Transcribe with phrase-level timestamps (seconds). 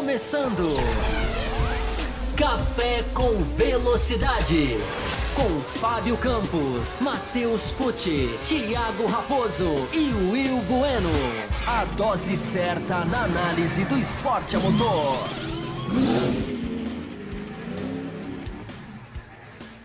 [0.00, 0.64] começando.
[2.34, 4.78] Café com Velocidade.
[5.36, 11.10] Com Fábio Campos, Matheus Pucci, Thiago Raposo e Will Bueno.
[11.66, 15.18] A dose certa na análise do esporte a motor.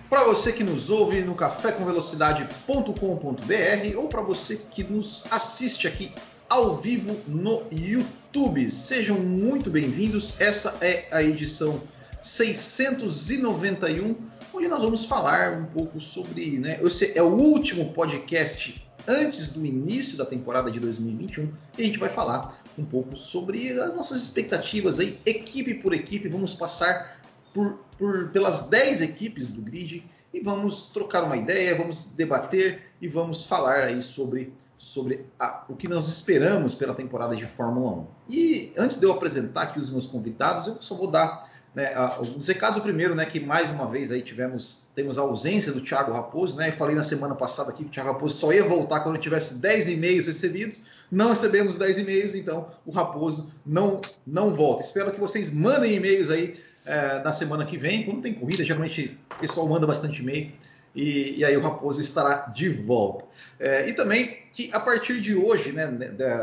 [0.10, 6.14] Para você que nos ouve no cafécomvelocidade.com.br ou para você que nos assiste aqui
[6.50, 10.40] ao vivo no YouTube, sejam muito bem-vindos.
[10.40, 11.82] Essa é a edição
[12.22, 14.16] 691,
[14.54, 16.60] onde nós vamos falar um pouco sobre.
[16.60, 21.86] Né, esse é o último podcast antes do início da temporada de 2021 e a
[21.86, 26.28] gente vai falar um pouco sobre as nossas expectativas aí, equipe por equipe.
[26.28, 27.22] Vamos passar
[27.54, 33.08] por, por, pelas 10 equipes do grid e vamos trocar uma ideia, vamos debater e
[33.08, 34.52] vamos falar aí sobre,
[34.86, 38.08] sobre a, o que nós esperamos pela temporada de Fórmula 1.
[38.30, 41.92] E antes de eu apresentar aqui os meus convidados, eu só vou dar né,
[42.38, 46.12] os recados primeiro, né, que mais uma vez aí tivemos temos a ausência do Thiago
[46.12, 46.70] Raposo, né?
[46.70, 49.56] Eu falei na semana passada aqui que o Thiago Raposo só ia voltar quando tivesse
[49.56, 50.84] 10 e-mails recebidos.
[51.12, 54.84] Não recebemos 10 e-mails, então o Raposo não não volta.
[54.84, 58.04] Espero que vocês mandem e-mails aí é, na semana que vem.
[58.06, 60.52] Quando tem corrida, geralmente o pessoal manda bastante e-mail.
[60.96, 63.26] E, e, aí o Raposo estará de volta.
[63.60, 65.88] É, e também que a partir de hoje, né,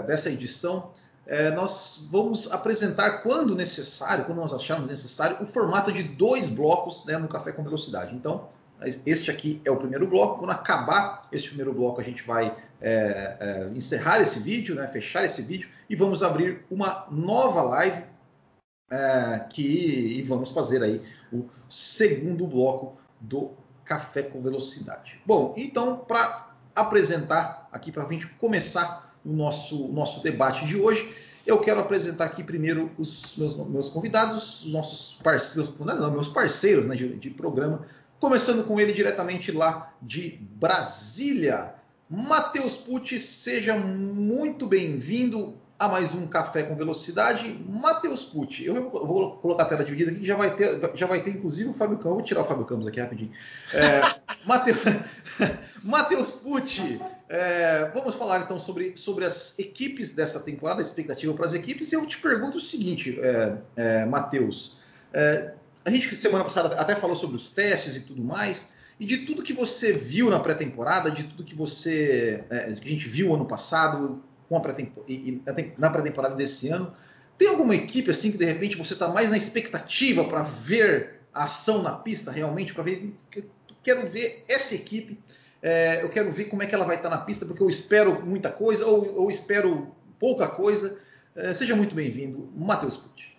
[0.07, 0.91] dessa edição,
[1.27, 7.07] é, nós vamos apresentar, quando necessário, quando nós acharmos necessário, o formato de dois blocos
[7.07, 8.15] né, no Café com Velocidade.
[8.15, 8.49] Então,
[9.07, 10.39] este aqui é o primeiro bloco.
[10.39, 15.25] Quando acabar este primeiro bloco, a gente vai é, é, encerrar esse vídeo, né, fechar
[15.25, 18.03] esse vídeo e vamos abrir uma nova live
[18.91, 21.01] é, que e vamos fazer aí
[21.33, 23.53] o segundo bloco do
[23.93, 25.21] Café com Velocidade.
[25.27, 31.13] Bom, então para apresentar aqui para a gente começar o nosso, nosso debate de hoje.
[31.47, 36.87] Eu quero apresentar aqui primeiro os meus, meus convidados, os nossos parceiros, não, meus parceiros
[36.87, 37.85] né, de, de programa,
[38.19, 41.75] começando com ele diretamente lá de Brasília.
[42.09, 47.59] Matheus Pucci, seja muito bem-vindo a mais um Café com Velocidade.
[47.69, 51.21] Matheus Pucci, eu vou colocar a tela dividida aqui, que já vai ter, já vai
[51.21, 52.13] ter inclusive o Fábio Campos.
[52.13, 53.33] Vou tirar o Fábio Campos aqui rapidinho.
[53.75, 54.01] É,
[54.47, 54.79] Matheus,
[55.83, 61.47] Matheus Pucci, é, vamos falar então sobre, sobre as equipes dessa temporada, a expectativa para
[61.47, 61.91] as equipes.
[61.91, 64.77] E eu te pergunto o seguinte, é, é, Matheus.
[65.13, 65.51] É,
[65.85, 68.75] a gente semana passada até falou sobre os testes e tudo mais.
[69.01, 72.93] E de tudo que você viu na pré-temporada, de tudo que você é, que a
[72.93, 74.23] gente viu ano passado,
[74.61, 75.43] pré e,
[75.79, 76.93] na pré-temporada desse ano.
[77.39, 81.45] Tem alguma equipe assim que de repente você está mais na expectativa para ver a
[81.45, 83.13] ação na pista realmente, para ver?
[83.35, 83.45] Eu
[83.83, 85.19] quero ver essa equipe,
[85.63, 87.69] é, eu quero ver como é que ela vai estar tá na pista, porque eu
[87.69, 90.99] espero muita coisa ou, ou espero pouca coisa.
[91.35, 93.33] É, seja muito bem-vindo, Matheus Pucci.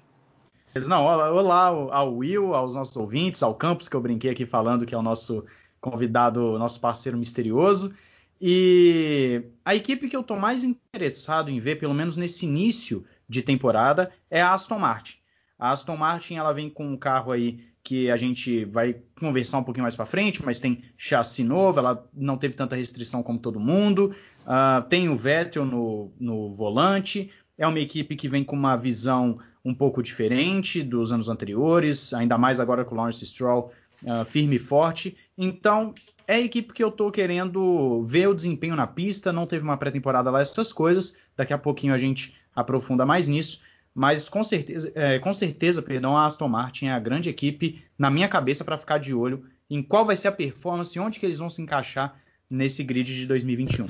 [0.88, 4.96] Não, olá ao Will, aos nossos ouvintes, ao Campos, que eu brinquei aqui falando que
[4.96, 5.46] é o nosso
[5.80, 7.94] convidado, nosso parceiro misterioso.
[8.42, 13.42] E a equipe que eu estou mais interessado em ver, pelo menos nesse início de
[13.42, 15.18] temporada, é a Aston Martin.
[15.58, 19.64] A Aston Martin ela vem com um carro aí que a gente vai conversar um
[19.64, 23.60] pouquinho mais para frente, mas tem chassi novo, ela não teve tanta restrição como todo
[23.60, 24.16] mundo.
[24.42, 27.30] Uh, tem o Vettel no, no volante.
[27.58, 32.38] É uma equipe que vem com uma visão um pouco diferente dos anos anteriores, ainda
[32.38, 33.72] mais agora com o Lawrence Stroll
[34.04, 35.18] uh, firme e forte.
[35.38, 35.94] Então,
[36.28, 39.34] é a equipe que eu tô querendo ver o desempenho na pista.
[39.34, 41.18] Não teve uma pré-temporada lá, essas coisas.
[41.36, 43.62] Daqui a pouquinho a gente aprofunda mais nisso.
[43.94, 48.10] Mas com certeza, é, com certeza, perdão, a Aston Martin é a grande equipe na
[48.10, 51.38] minha cabeça para ficar de olho em qual vai ser a performance onde que eles
[51.38, 52.20] vão se encaixar
[52.50, 53.88] nesse grid de 2021.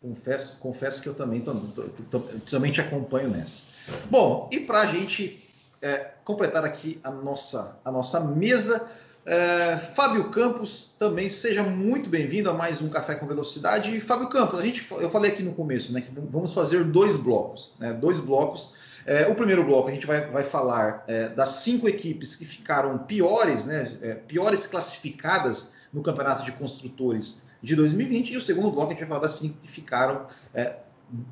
[0.00, 3.66] Confesso, confesso que eu também, tô, tô, tô, também te acompanho nessa.
[4.10, 5.42] Bom, e para a gente
[5.80, 8.90] é, completar aqui a nossa, a nossa mesa,
[9.24, 13.96] é, Fábio Campos, também seja muito bem-vindo a mais um Café com Velocidade.
[13.96, 17.14] E Fábio Campos, a gente, eu falei aqui no começo, né, que vamos fazer dois
[17.14, 18.74] blocos, né, dois blocos.
[19.06, 22.98] É, o primeiro bloco a gente vai, vai falar é, das cinco equipes que ficaram
[22.98, 28.32] piores, né, é, piores classificadas no Campeonato de Construtores de 2020.
[28.32, 30.76] E o segundo bloco a gente vai falar das cinco que ficaram, é,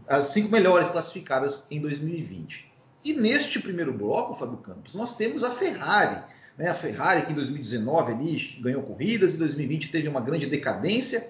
[0.07, 2.71] as cinco melhores classificadas em 2020.
[3.05, 6.23] E neste primeiro bloco, Fábio Campos, nós temos a Ferrari
[6.61, 6.69] né?
[6.69, 11.27] A Ferrari, que em 2019 ali, ganhou corridas, em 2020 teve uma grande decadência.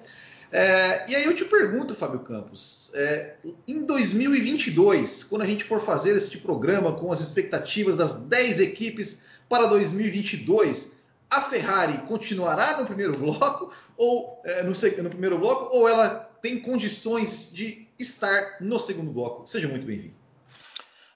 [0.51, 3.35] É, e aí eu te pergunto, Fábio Campos, é,
[3.69, 9.23] em 2022, quando a gente for fazer este programa com as expectativas das 10 equipes
[9.49, 10.95] para 2022,
[11.31, 16.59] a Ferrari continuará no primeiro bloco ou é, no, no, primeiro bloco ou ela tem
[16.59, 19.47] condições de estar no segundo bloco?
[19.47, 20.20] Seja muito bem-vindo.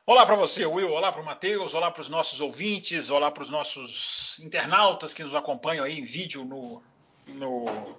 [0.06, 0.93] Olá para você, Will.
[0.93, 1.73] Olá para o Matheus.
[1.73, 3.09] Olá para os nossos ouvintes.
[3.09, 6.83] Olá para os nossos internautas que nos acompanham aí em vídeo no,
[7.27, 7.99] no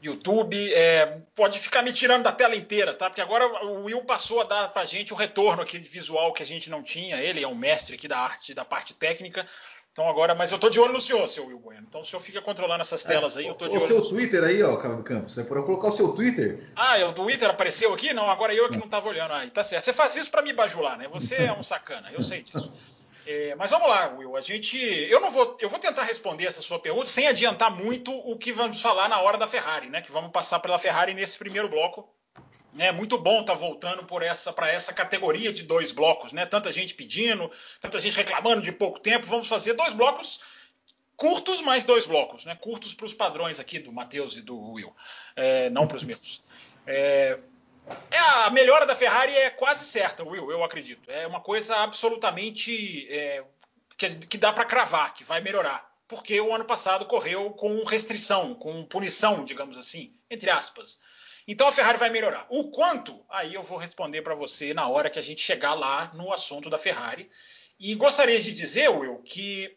[0.00, 0.72] YouTube.
[0.72, 3.10] É, pode ficar me tirando da tela inteira, tá?
[3.10, 6.46] Porque agora o Will passou a dar para gente o retorno aqui visual que a
[6.46, 7.16] gente não tinha.
[7.16, 9.48] Ele é um mestre aqui da arte, da parte técnica.
[9.96, 11.86] Então agora, mas eu tô de olho no senhor, seu Will Bueno.
[11.88, 13.82] Então o senhor fica controlando essas é, telas é, aí, eu tô de o olho.
[13.82, 16.70] O seu Twitter aí, ó, Cabo Campos, você pode colocar o seu Twitter.
[16.76, 18.12] Ah, o Twitter apareceu aqui?
[18.12, 19.86] Não, agora eu que não tava olhando aí, tá certo.
[19.86, 21.08] Você faz isso para me bajular, né?
[21.08, 22.70] Você é um sacana, eu sei disso.
[23.28, 24.36] É, mas vamos lá, Will.
[24.36, 28.12] A gente, eu não vou, eu vou tentar responder essa sua pergunta sem adiantar muito
[28.12, 30.00] o que vamos falar na hora da Ferrari, né?
[30.00, 32.08] Que vamos passar pela Ferrari nesse primeiro bloco.
[32.78, 36.44] É muito bom estar tá voltando por essa para essa categoria de dois blocos, né?
[36.46, 37.50] Tanta gente pedindo,
[37.80, 39.26] tanta gente reclamando de pouco tempo.
[39.26, 40.40] Vamos fazer dois blocos
[41.16, 42.54] curtos mais dois blocos, né?
[42.54, 44.94] Curtos para os padrões aqui do Matheus e do Will,
[45.34, 46.44] é, não para os meus.
[46.86, 47.38] É,
[48.10, 51.10] é, a melhora da Ferrari é quase certa, Will, eu acredito.
[51.10, 53.42] É uma coisa absolutamente é,
[53.96, 55.90] que, que dá para cravar, que vai melhorar.
[56.06, 61.00] Porque o ano passado correu com restrição, com punição, digamos assim, entre aspas.
[61.46, 62.46] Então a Ferrari vai melhorar.
[62.48, 63.24] O quanto?
[63.28, 66.68] Aí eu vou responder para você na hora que a gente chegar lá no assunto
[66.68, 67.30] da Ferrari.
[67.78, 69.76] E gostaria de dizer, Will, que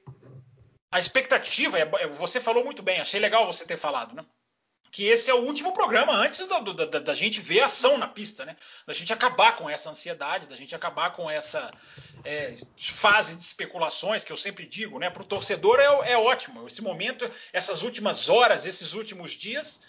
[0.92, 4.26] a expectativa, é, é, você falou muito bem, achei legal você ter falado, né?
[4.92, 8.44] Que esse é o último programa antes da, da, da, gente ver ação na pista,
[8.44, 8.56] né?
[8.88, 11.72] Da gente acabar com essa ansiedade, da gente acabar com essa
[12.24, 15.12] é, fase de especulações que eu sempre digo, né?
[15.12, 16.66] Para o torcedor é, é ótimo.
[16.66, 19.80] Esse momento, essas últimas horas, esses últimos dias,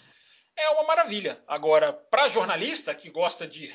[0.55, 1.41] é uma maravilha.
[1.47, 3.73] Agora, para jornalista que gosta de,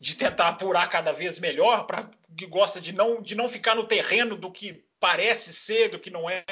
[0.00, 3.86] de tentar apurar cada vez melhor, para que gosta de não, de não ficar no
[3.86, 6.44] terreno do que parece ser, do que não é.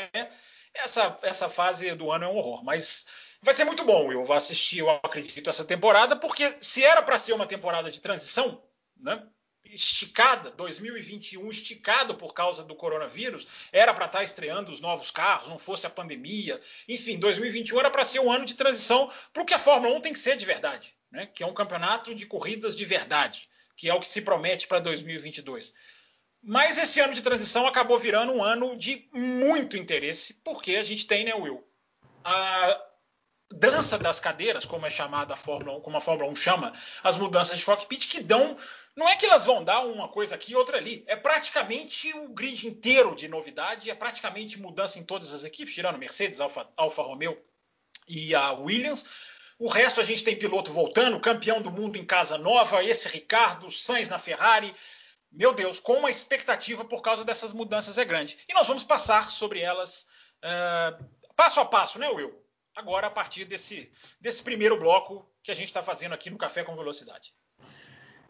[0.75, 3.07] Essa, essa fase do ano é um horror, mas
[3.41, 4.13] vai ser muito bom.
[4.13, 8.01] Eu vou assistir, eu acredito, essa temporada, porque se era para ser uma temporada de
[8.01, 8.63] transição,
[8.97, 9.27] né?
[9.73, 15.49] Esticada, 2021 esticado por causa do coronavírus, era para estar tá estreando os novos carros,
[15.49, 16.61] não fosse a pandemia.
[16.89, 20.01] Enfim, 2021 era para ser um ano de transição para o que a Fórmula 1
[20.01, 21.27] tem que ser de verdade, né?
[21.27, 24.79] que é um campeonato de corridas de verdade, que é o que se promete para
[24.81, 25.75] 2022.
[26.43, 31.07] Mas esse ano de transição acabou virando um ano de muito interesse, porque a gente
[31.07, 31.67] tem, né, Will?
[32.25, 32.81] A
[33.51, 36.73] dança das cadeiras, como é chamada a Fórmula 1, como a Fórmula 1 chama,
[37.03, 38.57] as mudanças de cockpit que dão,
[38.95, 42.29] não é que elas vão dar uma coisa aqui e outra ali, é praticamente o
[42.29, 47.03] grid inteiro de novidade, é praticamente mudança em todas as equipes, tirando Mercedes, Alfa, Alfa
[47.03, 47.39] Romeo
[48.09, 49.05] e a Williams.
[49.59, 53.71] O resto a gente tem piloto voltando, campeão do mundo em casa nova, esse Ricardo,
[53.71, 54.75] Sainz na Ferrari,
[55.31, 58.39] meu Deus, como a expectativa por causa dessas mudanças é grande.
[58.49, 60.07] E nós vamos passar sobre elas
[60.43, 61.05] uh,
[61.35, 62.46] passo a passo, né, Will?
[62.77, 63.91] Agora, a partir desse,
[64.21, 67.33] desse primeiro bloco que a gente está fazendo aqui no Café com Velocidade.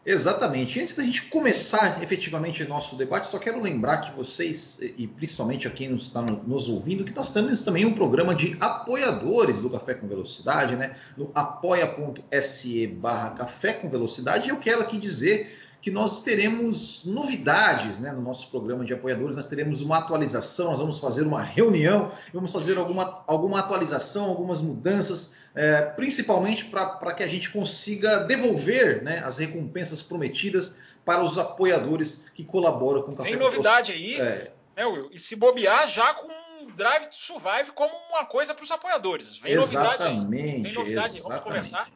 [0.05, 0.79] Exatamente.
[0.79, 5.69] Antes da gente começar efetivamente nosso debate, só quero lembrar que vocês, e principalmente a
[5.69, 10.07] quem está nos ouvindo, que nós temos também um programa de apoiadores do Café com
[10.07, 10.95] Velocidade, né?
[11.17, 14.47] No apoia.se barra Café com Velocidade.
[14.47, 15.53] E eu quero aqui dizer
[15.87, 20.79] que nós teremos novidades né, no nosso programa de apoiadores, nós teremos uma atualização, nós
[20.79, 27.23] vamos fazer uma reunião, vamos fazer alguma, alguma atualização, algumas mudanças, é, principalmente para que
[27.23, 33.15] a gente consiga devolver né, as recompensas prometidas para os apoiadores que colaboram com o
[33.15, 34.51] Café Tem novidade aí, é.
[34.75, 35.09] né, Will?
[35.13, 36.27] E se bobear já com
[36.75, 39.37] Drive to Survive como uma coisa para os apoiadores.
[39.37, 40.61] Vem exatamente, novidade aí.
[40.63, 41.23] Vem novidade, exatamente.
[41.29, 41.89] vamos conversar.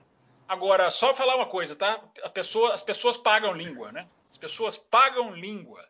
[0.52, 1.98] Agora, só falar uma coisa, tá?
[2.34, 4.06] Pessoa, as pessoas pagam língua, né?
[4.30, 5.82] As pessoas pagam língua.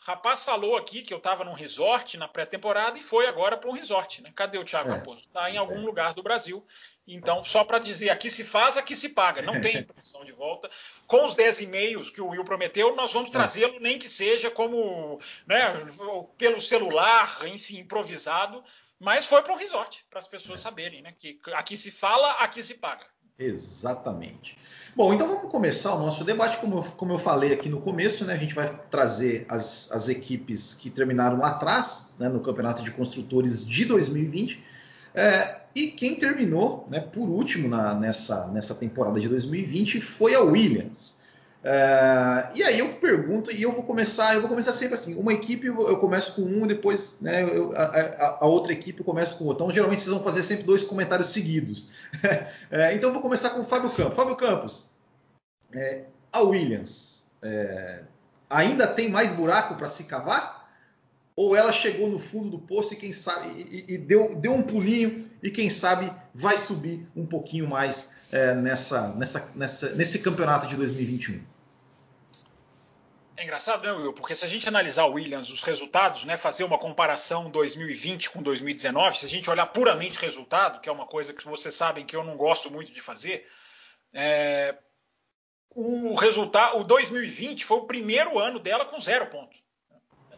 [0.00, 3.68] O rapaz falou aqui que eu estava num resort na pré-temporada e foi agora para
[3.68, 4.32] um resort, né?
[4.34, 5.26] Cadê o Thiago é, Raposo?
[5.26, 5.84] Está em algum é.
[5.84, 6.66] lugar do Brasil.
[7.06, 9.42] Então, só para dizer, aqui se faz, aqui se paga.
[9.42, 10.70] Não tem produção de volta.
[11.06, 13.32] Com os 10 e-mails que o Will prometeu, nós vamos é.
[13.32, 15.74] trazê-lo, nem que seja como, né,
[16.38, 18.64] pelo celular, enfim, improvisado.
[18.98, 20.62] Mas foi para um resort, para as pessoas é.
[20.62, 21.14] saberem, né?
[21.18, 23.04] Que aqui se fala, aqui se paga.
[23.40, 24.58] Exatamente.
[24.94, 26.58] Bom, então vamos começar o nosso debate.
[26.58, 30.10] Como eu, como eu falei aqui no começo, né, a gente vai trazer as, as
[30.10, 34.62] equipes que terminaram lá atrás, né, no Campeonato de Construtores de 2020.
[35.14, 40.40] É, e quem terminou né, por último na, nessa, nessa temporada de 2020 foi a
[40.40, 41.19] Williams.
[41.62, 45.32] Uh, e aí eu pergunto, e eu vou começar, eu vou começar sempre assim, uma
[45.32, 49.44] equipe eu começo com um, depois né, eu, a, a, outra equipe eu começo com
[49.44, 49.64] outra.
[49.64, 51.90] Então geralmente vocês vão fazer sempre dois comentários seguidos.
[52.14, 54.16] uh, então eu vou começar com o Fábio Campos.
[54.16, 54.90] Fábio Campos,
[55.72, 58.04] é, a Williams é,
[58.48, 60.59] ainda tem mais buraco para se cavar?
[61.40, 64.62] Ou ela chegou no fundo do poço e quem sabe e, e deu, deu um
[64.62, 70.66] pulinho e quem sabe vai subir um pouquinho mais é, nessa, nessa, nessa, nesse campeonato
[70.66, 71.42] de 2021?
[73.38, 74.12] É engraçado, né, Will?
[74.12, 78.42] Porque se a gente analisar o Williams, os resultados, né, fazer uma comparação 2020 com
[78.42, 82.14] 2019, se a gente olhar puramente resultado, que é uma coisa que vocês sabem que
[82.14, 83.48] eu não gosto muito de fazer,
[84.12, 84.76] é,
[85.70, 89.58] o resultado, o 2020 foi o primeiro ano dela com zero pontos.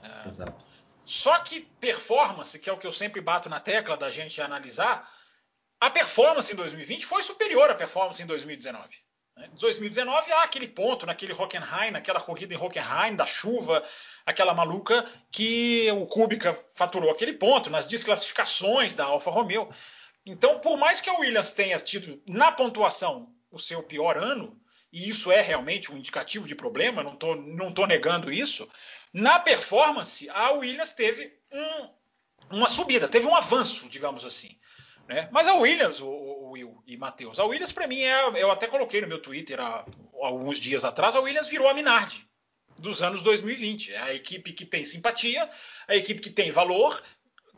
[0.01, 0.72] É, Exato.
[1.13, 5.07] Só que performance, que é o que eu sempre bato na tecla da gente analisar,
[5.79, 8.89] a performance em 2020 foi superior à performance em 2019.
[9.37, 13.85] Em 2019 há aquele ponto naquele Hockenheim, naquela corrida em Hockenheim, da chuva,
[14.25, 19.69] aquela maluca que o Kubica faturou aquele ponto nas desclassificações da Alfa Romeo.
[20.25, 24.59] Então, por mais que a Williams tenha tido na pontuação o seu pior ano,
[24.91, 28.67] e isso é realmente um indicativo de problema, não estou não tô negando isso,
[29.13, 34.59] na performance a Williams teve um, uma subida, teve um avanço, digamos assim.
[35.09, 35.29] Né?
[35.33, 38.67] Mas a Williams, o, o Will e Matheus, a Williams para mim é, eu até
[38.67, 39.85] coloquei no meu Twitter há,
[40.23, 42.27] alguns dias atrás, a Williams virou a Minardi
[42.79, 43.93] dos anos 2020.
[43.93, 45.49] É a equipe que tem simpatia,
[45.89, 47.03] a equipe que tem valor,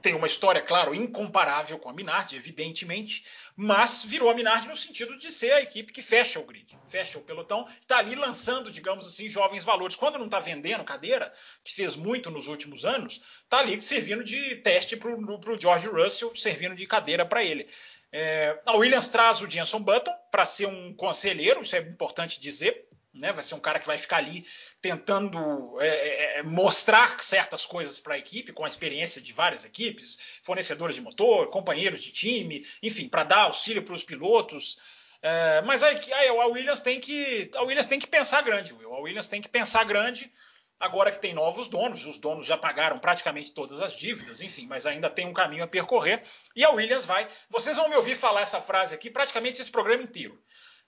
[0.04, 3.24] tem uma história, claro, incomparável com a Minardi, evidentemente,
[3.56, 7.18] mas virou a Minardi no sentido de ser a equipe que fecha o grid, fecha
[7.18, 9.96] o pelotão, está ali lançando, digamos assim, jovens valores.
[9.96, 11.32] Quando não está vendendo cadeira,
[11.64, 16.34] que fez muito nos últimos anos, está ali servindo de teste para o George Russell,
[16.34, 17.66] servindo de cadeira para ele.
[18.12, 22.90] É, a Williams traz o Jenson Button para ser um conselheiro, isso é importante dizer,
[23.14, 23.32] né?
[23.32, 24.44] Vai ser um cara que vai ficar ali
[24.82, 29.64] tentando é, é, é mostrar certas coisas para a equipe, com a experiência de várias
[29.64, 34.78] equipes, fornecedores de motor, companheiros de time, enfim, para dar auxílio para os pilotos.
[35.22, 38.94] É, mas a, a, Williams tem que a Williams tem que pensar grande, Will.
[38.94, 40.30] A Williams tem que pensar grande
[40.78, 42.04] agora que tem novos donos.
[42.04, 45.68] Os donos já pagaram praticamente todas as dívidas, enfim, mas ainda tem um caminho a
[45.68, 46.22] percorrer.
[46.54, 47.26] E a Williams vai.
[47.48, 50.38] Vocês vão me ouvir falar essa frase aqui praticamente esse programa inteiro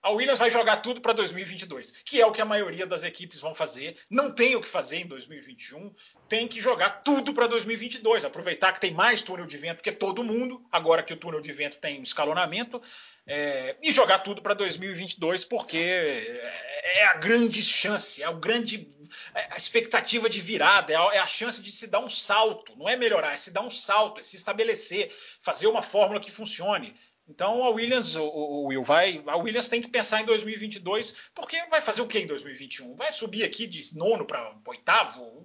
[0.06, 3.40] a Williams vai jogar tudo para 2022, que é o que a maioria das equipes
[3.40, 3.96] vão fazer.
[4.08, 5.92] Não tem o que fazer em 2021,
[6.28, 8.24] tem que jogar tudo para 2022.
[8.24, 11.50] Aproveitar que tem mais túnel de vento que todo mundo, agora que o túnel de
[11.50, 12.80] vento tem um escalonamento,
[13.26, 18.88] é, e jogar tudo para 2022, porque é, é a grande chance, é o grande
[19.34, 22.76] é a expectativa de virada, é a, é a chance de se dar um salto.
[22.76, 26.30] Não é melhorar, é se dar um salto, é se estabelecer, fazer uma fórmula que
[26.30, 26.94] funcione.
[27.28, 31.60] Então a Williams, o, o, Will, vai, a Williams tem que pensar em 2022, porque
[31.68, 32.94] vai fazer o que em 2021?
[32.94, 35.44] Vai subir aqui de nono para oitavo,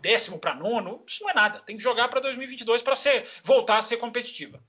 [0.00, 1.02] décimo para nono?
[1.06, 1.60] Isso não é nada.
[1.60, 2.94] Tem que jogar para 2022 para
[3.44, 4.62] voltar a ser competitiva.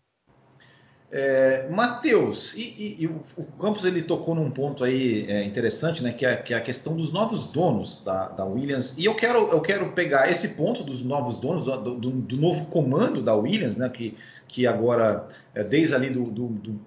[1.16, 6.02] É, Matheus, e, e, e o, o, Campos ele tocou num ponto aí é, interessante,
[6.02, 8.98] né, que é, que é, a questão dos novos donos da, da, Williams.
[8.98, 12.66] E eu quero, eu quero pegar esse ponto dos novos donos, do, do, do novo
[12.66, 14.18] comando da Williams, né, que
[14.54, 16.80] que agora, é, desde ali do, do, do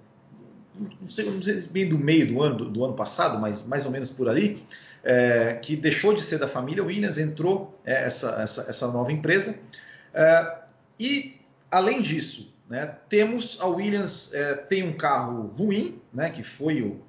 [1.01, 3.85] não, sei, não sei bem do meio do ano, do, do, ano passado, mas mais
[3.85, 4.65] ou menos por ali,
[5.03, 9.59] é, que deixou de ser da família Williams, entrou é, essa, essa, essa, nova empresa.
[10.13, 10.59] É,
[10.97, 16.81] e, além disso, né, temos a Williams é, tem um carro ruim, né, que foi
[16.81, 17.01] o,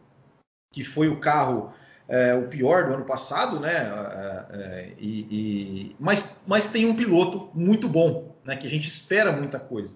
[0.72, 1.72] que foi o carro
[2.08, 3.92] é, o pior do ano passado, né?
[4.50, 8.56] É, e, e, mas, mas tem um piloto muito bom, né?
[8.56, 9.94] Que a gente espera muita coisa.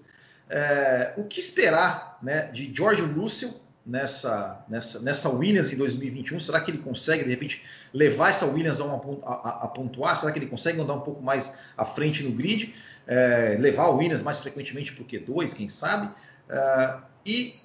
[0.49, 3.53] É, o que esperar né, de George Russell
[3.85, 6.39] nessa, nessa, nessa Williams em 2021?
[6.39, 10.15] Será que ele consegue, de repente, levar essa Williams a, uma, a, a pontuar?
[10.15, 12.73] Será que ele consegue andar um pouco mais à frente no grid?
[13.05, 16.09] É, levar o Williams mais frequentemente para o Q2, quem sabe?
[16.49, 17.55] É, e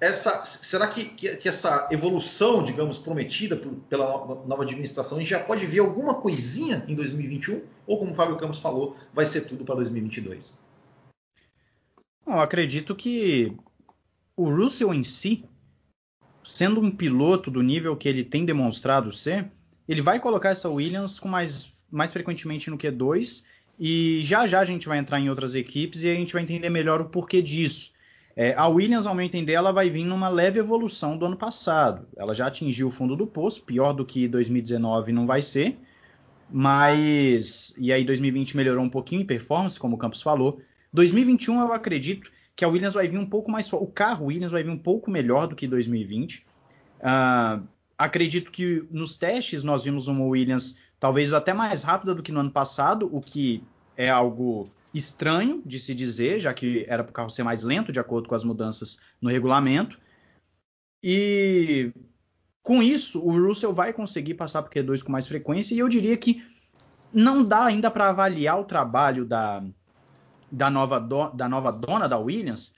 [0.00, 4.06] essa, será que, que, que, essa evolução, digamos, prometida por, pela
[4.46, 7.62] nova administração, a gente já pode ver alguma coisinha em 2021?
[7.86, 10.69] Ou, como o Fábio Campos falou, vai ser tudo para 2022?
[12.24, 13.56] Bom, acredito que
[14.36, 15.44] o Russell em si,
[16.42, 19.50] sendo um piloto do nível que ele tem demonstrado ser,
[19.88, 23.44] ele vai colocar essa Williams com mais, mais frequentemente no Q2
[23.78, 26.70] e já já a gente vai entrar em outras equipes e a gente vai entender
[26.70, 27.92] melhor o porquê disso.
[28.36, 32.06] É, a Williams, ao meu entender, ela vai vir numa leve evolução do ano passado.
[32.16, 35.78] Ela já atingiu o fundo do poço, pior do que 2019 não vai ser,
[36.48, 40.60] mas e aí 2020 melhorou um pouquinho em performance, como o Campos falou,
[40.92, 44.62] 2021 eu acredito que a Williams vai vir um pouco mais o carro Williams vai
[44.62, 46.38] vir um pouco melhor do que 2020.
[46.38, 46.42] Uh,
[47.02, 47.62] ah,
[47.96, 52.40] acredito que nos testes nós vimos uma Williams talvez até mais rápida do que no
[52.40, 53.64] ano passado, o que
[53.96, 57.92] é algo estranho de se dizer, já que era para o carro ser mais lento
[57.92, 59.98] de acordo com as mudanças no regulamento.
[61.02, 61.92] E
[62.62, 66.16] com isso, o Russell vai conseguir passar o Q2 com mais frequência, e eu diria
[66.16, 66.44] que
[67.12, 69.64] não dá ainda para avaliar o trabalho da,
[70.50, 72.74] da nova, do, da nova dona da Williams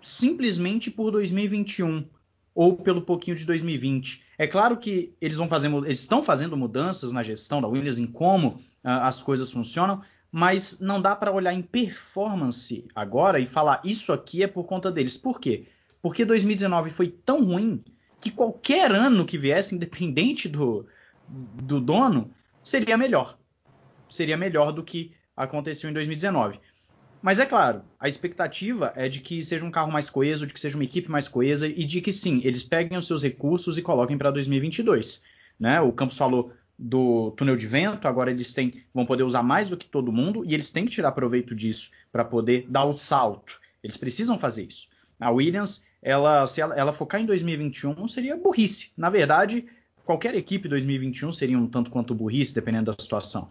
[0.00, 2.06] simplesmente por 2021
[2.54, 4.24] ou pelo pouquinho de 2020.
[4.36, 8.06] É claro que eles vão fazer, eles estão fazendo mudanças na gestão da Williams em
[8.06, 10.02] como uh, as coisas funcionam,
[10.32, 14.90] mas não dá para olhar em performance agora e falar isso aqui é por conta
[14.90, 15.16] deles.
[15.16, 15.66] Por quê?
[16.02, 17.84] Porque 2019 foi tão ruim
[18.20, 20.86] que qualquer ano que viesse, independente do,
[21.28, 22.30] do dono,
[22.62, 23.38] seria melhor.
[24.08, 26.58] Seria melhor do que aconteceu em 2019.
[27.22, 30.60] Mas é claro, a expectativa é de que seja um carro mais coeso, de que
[30.60, 33.82] seja uma equipe mais coesa e de que sim, eles peguem os seus recursos e
[33.82, 35.24] coloquem para 2022.
[35.58, 35.80] Né?
[35.80, 39.76] O Campos falou do túnel de vento, agora eles têm, vão poder usar mais do
[39.76, 43.60] que todo mundo e eles têm que tirar proveito disso para poder dar o salto.
[43.82, 44.88] Eles precisam fazer isso.
[45.18, 48.92] A Williams, ela, se ela, ela focar em 2021, seria burrice.
[48.96, 49.66] Na verdade,
[50.04, 53.50] qualquer equipe 2021 seria um tanto quanto burrice, dependendo da situação.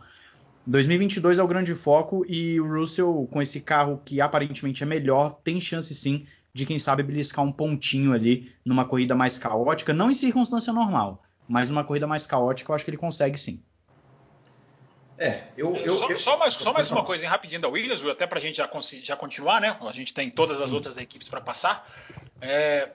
[0.67, 5.39] 2022 é o grande foco e o Russell, com esse carro que aparentemente é melhor,
[5.43, 10.11] tem chance sim de, quem sabe, beliscar um pontinho ali numa corrida mais caótica, não
[10.11, 13.63] em circunstância normal, mas numa corrida mais caótica eu acho que ele consegue sim.
[15.17, 15.75] É, eu.
[15.75, 18.41] eu, só, eu, só mais, só mais uma coisa rapidinho da Williams, até para a
[18.41, 18.69] gente já,
[19.03, 19.75] já continuar, né?
[19.81, 21.85] A gente tem todas as outras equipes para passar.
[22.39, 22.89] É,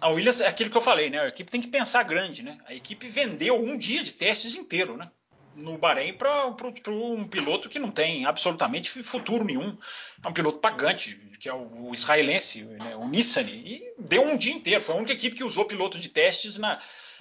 [0.00, 1.20] a Williams é aquilo que eu falei, né?
[1.20, 2.58] A equipe tem que pensar grande, né?
[2.66, 5.10] A equipe vendeu um dia de testes inteiro, né?
[5.54, 9.76] No Bahrein para um piloto que não tem absolutamente futuro nenhum.
[10.22, 12.96] É um piloto pagante, que é o, o israelense, né?
[12.96, 14.82] o Nissan, e deu um dia inteiro.
[14.82, 16.80] Foi a única equipe que usou piloto de testes na,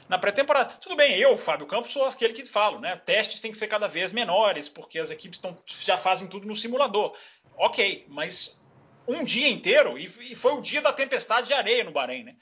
[0.09, 0.73] na pré-temporada.
[0.81, 2.95] Tudo bem, eu, Fábio Campos, sou aquele que falo, né?
[3.05, 6.55] Testes têm que ser cada vez menores, porque as equipes tão, já fazem tudo no
[6.55, 7.15] simulador.
[7.55, 8.59] Ok, mas
[9.07, 12.35] um dia inteiro, e, e foi o dia da tempestade de areia no Bahrein, né?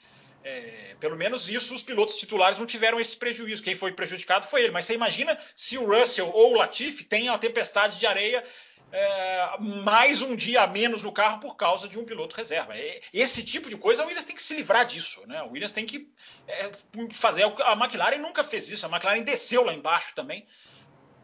[0.44, 3.62] É, pelo menos isso os pilotos titulares não tiveram esse prejuízo.
[3.62, 4.72] Quem foi prejudicado foi ele.
[4.72, 8.44] Mas você imagina se o Russell ou o Latifi têm a tempestade de areia
[8.92, 12.74] é, mais um dia a menos no carro por causa de um piloto reserva.
[13.12, 15.22] Esse tipo de coisa a Williams tem que se livrar disso.
[15.26, 15.38] Né?
[15.38, 16.12] A Williams tem que
[16.46, 16.70] é,
[17.12, 17.44] fazer.
[17.44, 18.84] A McLaren nunca fez isso.
[18.84, 20.46] A McLaren desceu lá embaixo também.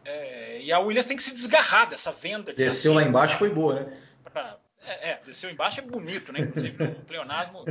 [0.03, 2.53] É, e a Williams tem que se desgarrar dessa venda.
[2.53, 3.97] De desceu lá embaixo foi boa, né?
[4.23, 4.57] Pra,
[4.89, 6.41] é, é, desceu embaixo é bonito, né?
[6.41, 7.63] Inclusive no pleonasmo.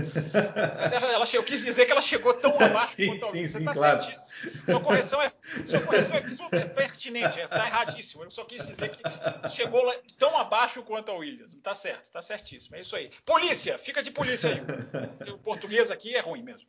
[0.81, 3.53] Mas ela, ela, eu quis dizer que ela chegou tão abaixo sim, quanto a Williams.
[3.53, 4.03] Você está claro.
[4.03, 4.65] certíssimo.
[4.65, 5.33] Sua correção é,
[5.67, 8.23] sua correção é super pertinente, está é, erradíssimo.
[8.23, 9.03] Eu só quis dizer que
[9.49, 11.53] chegou tão abaixo quanto a Williams.
[11.55, 12.77] Está certo, está certíssimo.
[12.77, 13.11] É isso aí.
[13.25, 15.29] Polícia, fica de polícia aí.
[15.33, 16.67] O português aqui é ruim mesmo.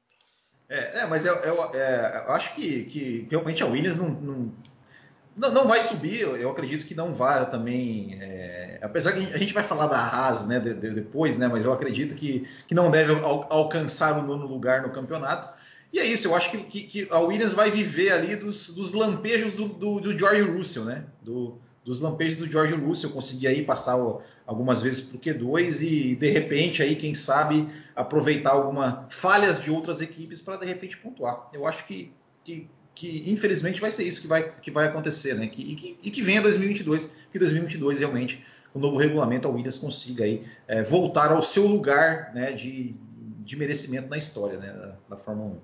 [0.68, 4.56] É, é mas eu, eu, é, eu acho que, que, realmente a Williams não, não,
[5.36, 6.22] não, não, vai subir.
[6.22, 8.18] Eu acredito que não vai também.
[8.22, 11.66] É, apesar que a gente vai falar da Haas né, de, de, depois, né, mas
[11.66, 15.48] eu acredito que, que não deve al, alcançar o nono lugar no campeonato.
[15.92, 18.94] E é isso, eu acho que, que, que a Williams vai viver ali dos, dos
[18.94, 21.04] lampejos do, do, do, George Russell, né?
[21.22, 23.98] Do, dos lampejos do George Russell, conseguir aí passar
[24.46, 29.72] algumas vezes para o Q2 e de repente aí, quem sabe, aproveitar algumas falhas de
[29.72, 31.50] outras equipes para de repente pontuar.
[31.52, 32.14] Eu acho que,
[32.44, 35.48] que, que, infelizmente vai ser isso que vai, que vai acontecer, né?
[35.48, 39.78] Que, e, que, e que venha 2022, que 2022 realmente o novo regulamento a Williams
[39.78, 42.94] consiga aí é, voltar ao seu lugar né, de,
[43.40, 45.54] de merecimento na história né, da, da Fórmula 1.
[45.56, 45.62] Uh,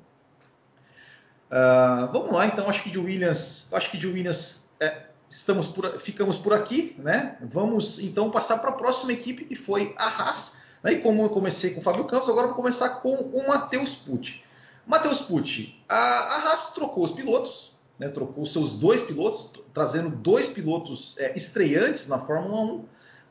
[2.14, 6.38] vamos lá, então, acho que de Williams, acho que de Williams é, estamos por, ficamos
[6.38, 7.36] por aqui, né?
[7.42, 10.62] Vamos então passar para a próxima equipe que foi a Haas.
[10.82, 10.94] Né?
[10.94, 14.45] E como eu comecei com o Fábio Campos, agora vou começar com o Matheus Pucci.
[14.86, 18.08] Matheus Pucci, a, a Haas trocou os pilotos, né?
[18.10, 22.86] trocou seus dois pilotos, trazendo dois pilotos é, estreantes na Fórmula 1.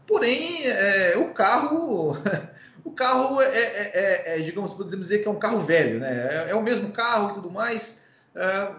[0.07, 2.17] Porém, é, o carro
[2.85, 6.47] o carro é, é, é, é digamos, podemos dizer que é um carro velho, né?
[6.47, 8.03] É, é o mesmo carro e tudo mais.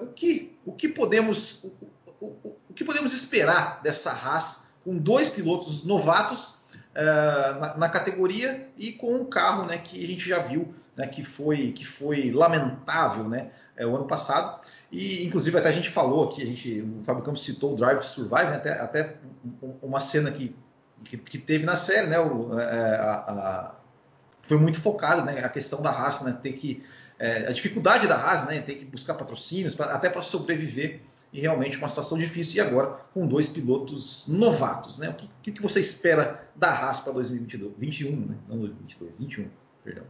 [0.02, 1.74] O, que, o, que podemos, o,
[2.20, 6.56] o, o, que podemos esperar dessa Haas com dois pilotos novatos
[6.94, 11.24] na, na, categoria e com um carro né, que a gente já viu né, que,
[11.24, 14.62] foi, que foi lamentável né, é, o ano passado.
[14.92, 18.00] E, inclusive, até a gente falou aqui, a gente, o Fábio Campos citou o Drive
[18.00, 19.16] to Survive, né, até, até
[19.82, 20.56] uma cena que,
[21.04, 23.76] que, que, teve na série, né, o, é, a, a,
[24.44, 26.84] foi muito focado né, a questão da Haas, né, ter que
[27.18, 31.42] é, a dificuldade da Haas, né, ter que buscar patrocínios pra, até para sobreviver e
[31.42, 32.58] realmente uma situação difícil.
[32.58, 35.10] E agora com dois pilotos novatos, né?
[35.10, 38.36] O que, que você espera da Haas para 2022, 21, né?
[38.48, 39.50] Não 2022, 21,
[39.84, 40.06] perdão.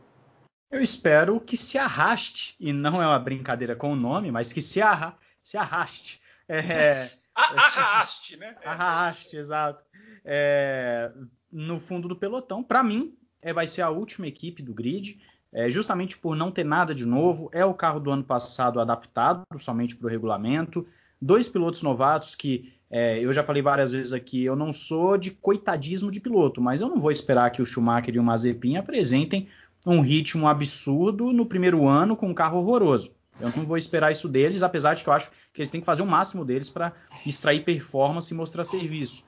[0.71, 4.61] Eu espero que se arraste e não é uma brincadeira com o nome, mas que
[4.61, 6.21] se, arra, se arraste.
[6.47, 8.55] É, arraste, né?
[8.63, 9.83] Arraste, exato.
[10.23, 11.11] É,
[11.51, 15.21] no fundo do pelotão, para mim, é, vai ser a última equipe do grid
[15.55, 17.49] é, justamente por não ter nada de novo.
[17.53, 20.85] É o carro do ano passado adaptado somente para o regulamento.
[21.21, 25.31] Dois pilotos novatos que é, eu já falei várias vezes aqui, eu não sou de
[25.31, 29.47] coitadismo de piloto, mas eu não vou esperar que o Schumacher e o Mazepin apresentem
[29.85, 33.13] um ritmo absurdo no primeiro ano com um carro horroroso.
[33.39, 35.85] Eu não vou esperar isso deles, apesar de que eu acho que eles têm que
[35.85, 36.93] fazer o máximo deles para
[37.25, 39.23] extrair performance e mostrar serviço.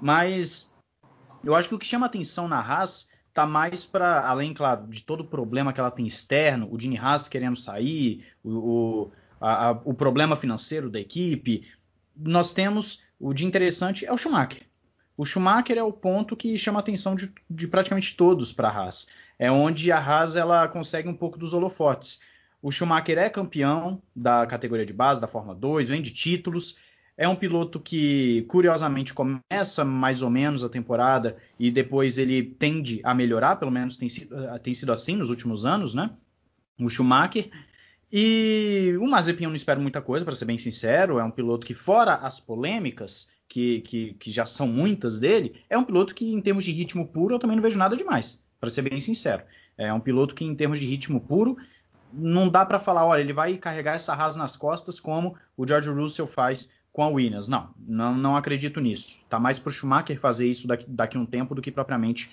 [0.00, 0.74] Mas
[1.44, 5.02] eu acho que o que chama atenção na Haas tá mais para além, claro, de
[5.02, 9.68] todo o problema que ela tem externo, o Dini Haas querendo sair, o, o, a,
[9.68, 11.68] a, o problema financeiro da equipe.
[12.16, 14.62] Nós temos o de interessante é o Schumacher.
[15.16, 19.06] O Schumacher é o ponto que chama atenção de, de praticamente todos para a Haas.
[19.42, 22.20] É onde a Haas ela consegue um pouco dos holofotes.
[22.62, 26.76] O Schumacher é campeão da categoria de base da Fórmula 2, vem de títulos.
[27.16, 33.00] É um piloto que, curiosamente, começa mais ou menos a temporada e depois ele tende
[33.02, 36.12] a melhorar, pelo menos tem sido, tem sido assim nos últimos anos, né?
[36.78, 37.50] O Schumacher.
[38.12, 41.18] E o Mazepin eu não espero muita coisa, para ser bem sincero.
[41.18, 45.76] É um piloto que, fora as polêmicas, que, que, que, já são muitas dele, é
[45.76, 48.70] um piloto que, em termos de ritmo puro, eu também não vejo nada demais, para
[48.70, 49.42] ser bem sincero.
[49.76, 51.56] É um piloto que, em termos de ritmo puro,
[52.12, 55.90] não dá para falar, olha, ele vai carregar essa rasa nas costas como o George
[55.90, 57.48] Russell faz com a Williams.
[57.48, 59.18] Não, não, não acredito nisso.
[59.28, 62.30] Tá mais para o Schumacher fazer isso daqui, daqui a um tempo do que propriamente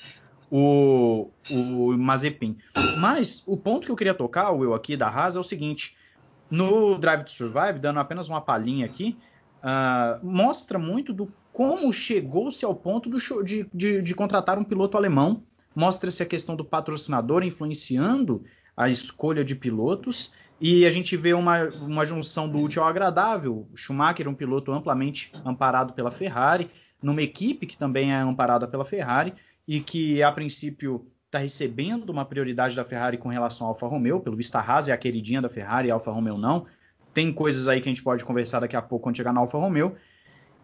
[0.52, 2.60] o, o Mazepin.
[3.00, 5.98] Mas o ponto que eu queria tocar, Will, aqui da Haas é o seguinte:
[6.48, 9.18] no Drive to Survive, dando apenas uma palhinha aqui,
[9.64, 14.96] uh, mostra muito do como chegou-se ao ponto do, de, de, de, contratar um piloto
[14.96, 15.44] alemão.
[15.76, 18.44] Mostra-se a questão do patrocinador influenciando
[18.76, 20.34] a escolha de pilotos.
[20.62, 23.68] E a gente vê uma, uma junção do útil ao agradável.
[23.76, 26.70] Schumacher, um piloto amplamente amparado pela Ferrari,
[27.02, 29.34] numa equipe que também é amparada pela Ferrari
[29.68, 34.20] e que, a princípio, está recebendo uma prioridade da Ferrari com relação à Alfa Romeo.
[34.20, 36.66] Pelo visto, a Haas é a queridinha da Ferrari, a Alfa Romeo não.
[37.14, 39.58] Tem coisas aí que a gente pode conversar daqui a pouco quando chegar na Alfa
[39.58, 39.96] Romeo.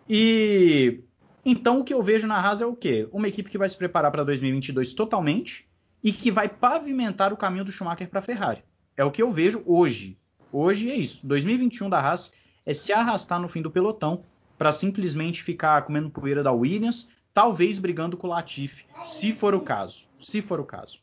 [0.09, 1.03] E
[1.45, 3.07] então o que eu vejo na Haas é o quê?
[3.11, 5.67] Uma equipe que vai se preparar para 2022 totalmente
[6.03, 8.63] e que vai pavimentar o caminho do Schumacher para a Ferrari.
[8.97, 10.17] É o que eu vejo hoje.
[10.51, 11.25] Hoje é isso.
[11.25, 12.33] 2021 da Haas
[12.65, 14.23] é se arrastar no fim do pelotão
[14.57, 19.61] para simplesmente ficar comendo poeira da Williams, talvez brigando com o Latifi, se for o
[19.61, 20.07] caso.
[20.19, 20.99] Se for o caso.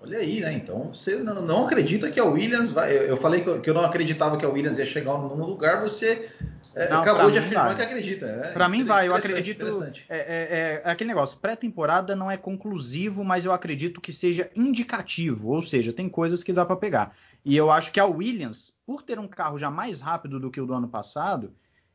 [0.00, 0.52] Olha aí, né?
[0.54, 2.92] Então você não, acredita que a Williams vai.
[2.92, 6.30] Eu, falei que eu, não acreditava que a Williams ia chegar no lugar, você
[6.74, 7.76] é, não, acabou de afirmar vai.
[7.76, 8.26] que acredita.
[8.26, 9.66] É, para mim vai, eu acredito.
[10.08, 15.50] É, é, é, aquele negócio, pré-temporada não é conclusivo, mas eu acredito que seja indicativo,
[15.50, 17.14] ou seja, tem coisas que dá para pegar.
[17.44, 20.60] E eu acho que a Williams, por ter um carro já mais rápido do que
[20.60, 21.52] o do ano passado,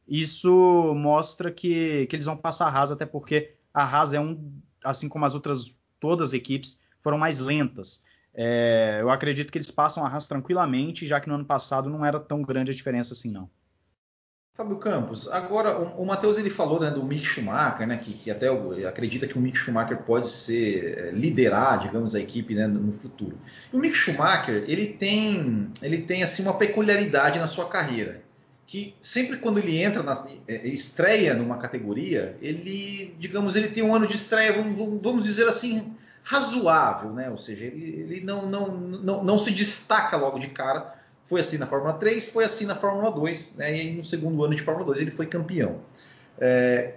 [0.07, 4.51] isso mostra que, que eles vão passar a Haas, até porque a Haas é um,
[4.83, 8.05] assim como as outras todas as equipes, foram mais lentas.
[8.33, 12.05] É, eu acredito que eles passam a Haas tranquilamente, já que no ano passado não
[12.05, 13.49] era tão grande a diferença assim, não.
[14.57, 18.47] Fábio Campos, agora o, Matheus ele falou né, do Mick Schumacher, né, que, que até
[18.87, 23.37] acredita que o Mick Schumacher pode ser é, liderar, digamos, a equipe né, no, futuro.
[23.71, 28.23] O Mick Schumacher ele tem, ele tem assim uma peculiaridade na sua carreira,
[28.65, 33.93] que sempre quando ele entra na é, estreia numa categoria, ele, digamos, ele tem um
[33.93, 37.29] ano de estreia, vamos, vamos dizer assim, razoável, né?
[37.29, 40.96] Ou seja, ele, ele não, não, não, não se destaca logo de cara
[41.27, 43.77] foi assim na Fórmula 3, foi assim na Fórmula 2, né?
[43.77, 45.83] E no segundo ano de Fórmula 2 ele foi campeão.
[46.39, 46.95] É,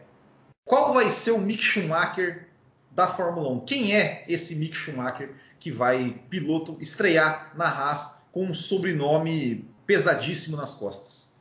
[0.65, 2.49] qual vai ser o Mick Schumacher
[2.93, 3.65] da Fórmula 1?
[3.67, 10.57] Quem é esse Mick Schumacher que vai piloto estrear na Haas com um sobrenome pesadíssimo
[10.57, 11.37] nas costas?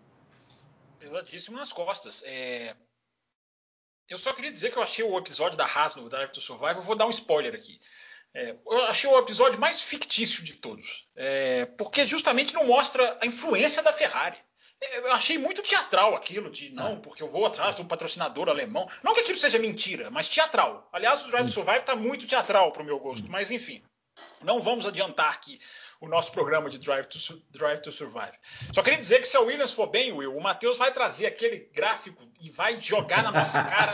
[0.99, 2.23] Pesadíssimo nas costas.
[2.25, 2.75] É...
[4.09, 6.77] Eu só queria dizer que eu achei o episódio da Haas no Drive to Survive.
[6.77, 7.79] Eu vou dar um spoiler aqui.
[8.33, 13.25] É, eu achei o episódio mais fictício de todos, é, porque justamente não mostra a
[13.25, 14.37] influência da Ferrari.
[14.81, 16.95] É, eu achei muito teatral aquilo de não, ah.
[16.97, 18.87] porque eu vou atrás de um patrocinador alemão.
[19.03, 20.87] Não que aquilo seja mentira, mas teatral.
[20.93, 23.83] Aliás, o Drive to Survive está muito teatral para o meu gosto, mas enfim.
[24.41, 25.59] Não vamos adiantar aqui
[26.01, 27.17] o nosso programa de Drive to,
[27.51, 28.31] Drive to Survive.
[28.73, 31.69] Só queria dizer que se a Williams for bem, Will, o Matheus vai trazer aquele
[31.73, 33.91] gráfico e vai jogar na nossa cara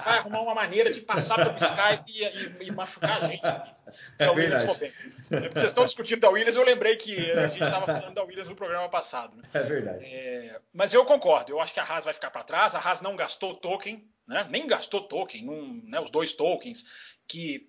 [0.00, 3.44] e vai arrumar uma maneira de passar pelo Skype e, e, e machucar a gente
[3.44, 3.70] aqui.
[4.16, 4.90] Se é a Williams for bem.
[5.30, 8.48] É, vocês estão discutindo da Williams, eu lembrei que a gente estava falando da Williams
[8.48, 9.36] no programa passado.
[9.36, 9.42] Né?
[9.52, 10.04] É verdade.
[10.04, 12.74] É, mas eu concordo, eu acho que a Haas vai ficar para trás.
[12.74, 14.46] A Haas não gastou token, né?
[14.48, 16.84] nem gastou token, num, né, os dois tokens
[17.28, 17.68] que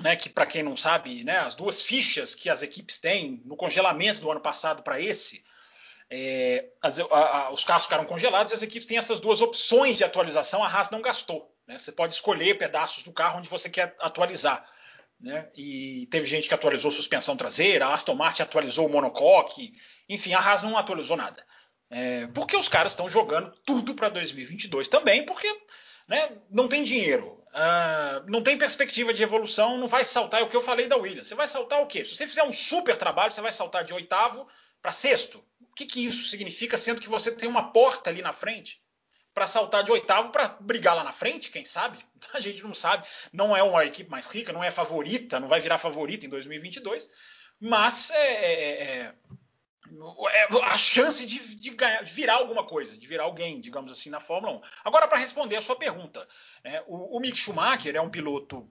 [0.00, 3.56] né, que para quem não sabe, né, as duas fichas que as equipes têm no
[3.56, 5.44] congelamento do ano passado para esse,
[6.10, 9.96] é, as, a, a, os carros ficaram congelados e as equipes têm essas duas opções
[9.96, 10.62] de atualização.
[10.62, 11.52] A Haas não gastou.
[11.66, 11.78] Né?
[11.78, 14.68] Você pode escolher pedaços do carro onde você quer atualizar.
[15.18, 15.48] Né?
[15.56, 19.72] E teve gente que atualizou suspensão traseira, a Aston Martin atualizou o monocoque,
[20.08, 21.44] enfim, a Haas não atualizou nada.
[21.90, 25.48] É, porque os caras estão jogando tudo para 2022 também, porque
[26.08, 27.42] né, não tem dinheiro.
[27.54, 30.40] Uh, não tem perspectiva de evolução, não vai saltar.
[30.40, 31.28] É o que eu falei da Williams.
[31.28, 32.04] Você vai saltar o quê?
[32.04, 34.48] Se você fizer um super trabalho, você vai saltar de oitavo
[34.82, 35.38] para sexto.
[35.60, 38.82] O que, que isso significa, sendo que você tem uma porta ali na frente
[39.32, 41.50] para saltar de oitavo para brigar lá na frente?
[41.50, 41.98] Quem sabe?
[42.34, 43.06] A gente não sabe.
[43.32, 47.08] Não é uma equipe mais rica, não é favorita, não vai virar favorita em 2022.
[47.60, 49.14] Mas é, é, é é,
[50.62, 54.20] a chance de, de, ganhar, de, virar alguma coisa, de virar alguém, digamos assim, na
[54.20, 54.60] Fórmula 1.
[54.84, 56.26] Agora, para responder a sua pergunta,
[56.62, 58.68] né, o, o Mick Schumacher é um piloto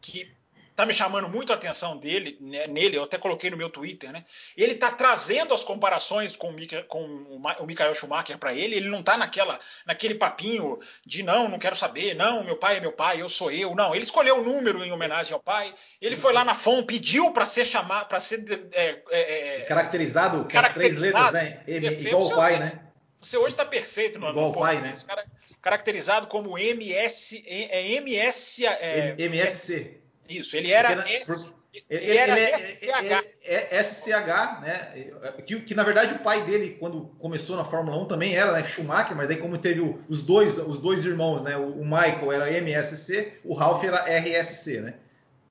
[0.00, 0.34] que
[0.76, 4.12] está me chamando muito a atenção dele, né, nele, eu até coloquei no meu Twitter,
[4.12, 4.26] né?
[4.54, 8.90] Ele está trazendo as comparações com o, Mika, com o Michael Schumacher para ele, ele
[8.90, 12.92] não está naquela, naquele papinho de não, não quero saber, não, meu pai é meu
[12.92, 13.94] pai, eu sou eu, não.
[13.94, 17.46] Ele escolheu o número em homenagem ao pai, ele foi lá na FOM, pediu para
[17.46, 21.62] ser chamado, para ser é, é, é, caracterizado com as três letras, né?
[21.66, 22.80] M, igual o pai, né?
[23.18, 24.92] Você hoje está perfeito no Igual o pai, né?
[25.06, 25.24] Cara,
[25.62, 30.04] caracterizado como MS, é, MS, é, MSC.
[30.28, 31.54] Isso, ele era, Porque, S,
[31.88, 33.24] ele, ele era ele, SCH.
[33.44, 35.32] É, SCH, né?
[35.46, 38.64] Que, que, na verdade o pai dele, quando começou na Fórmula 1, também era né,
[38.64, 41.56] Schumacher, mas daí como teve o, os dois os dois irmãos, né?
[41.56, 44.94] O, o, Michael era MSC, o Ralph era RSC, né?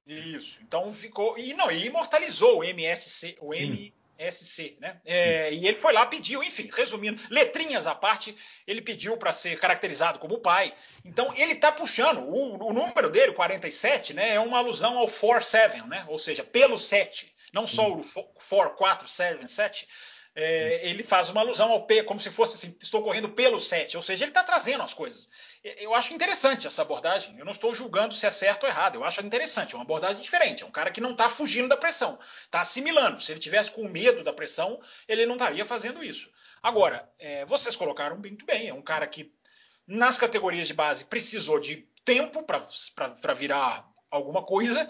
[0.08, 0.60] Isso.
[0.68, 3.92] Então ficou e não e imortalizou o MSC, o Sim.
[4.18, 5.00] SC, né?
[5.06, 9.60] É, e ele foi lá, pediu, enfim, resumindo, letrinhas à parte, ele pediu para ser
[9.60, 10.74] caracterizado como pai.
[11.04, 15.82] Então ele está puxando, o, o, número dele, 47, né, é uma alusão ao 47,
[15.88, 16.06] né?
[16.08, 19.88] Ou seja, pelo 7, não só o 4, 4, 7, 7.
[20.38, 23.96] É, ele faz uma alusão ao P, como se fosse assim, estou correndo pelo 7,
[23.96, 25.30] ou seja, ele está trazendo as coisas.
[25.66, 27.36] Eu acho interessante essa abordagem.
[27.40, 28.96] Eu não estou julgando se é certo ou errado.
[28.96, 29.74] Eu acho interessante.
[29.74, 30.62] É uma abordagem diferente.
[30.62, 33.20] É um cara que não está fugindo da pressão, está assimilando.
[33.20, 36.30] Se ele tivesse com medo da pressão, ele não estaria fazendo isso.
[36.62, 38.70] Agora, é, vocês colocaram muito bem.
[38.70, 39.34] É um cara que
[39.88, 44.88] nas categorias de base precisou de tempo para virar alguma coisa.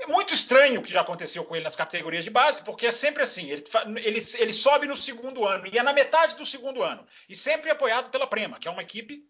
[0.00, 2.92] É muito estranho o que já aconteceu com ele nas categorias de base, porque é
[2.92, 3.64] sempre assim: ele,
[3.96, 7.70] ele, ele sobe no segundo ano e é na metade do segundo ano, e sempre
[7.70, 9.24] apoiado pela Prema, que é uma equipe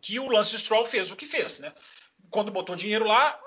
[0.00, 1.72] que o Lance Stroll fez o que fez, né?
[2.30, 3.38] Quando botou dinheiro lá,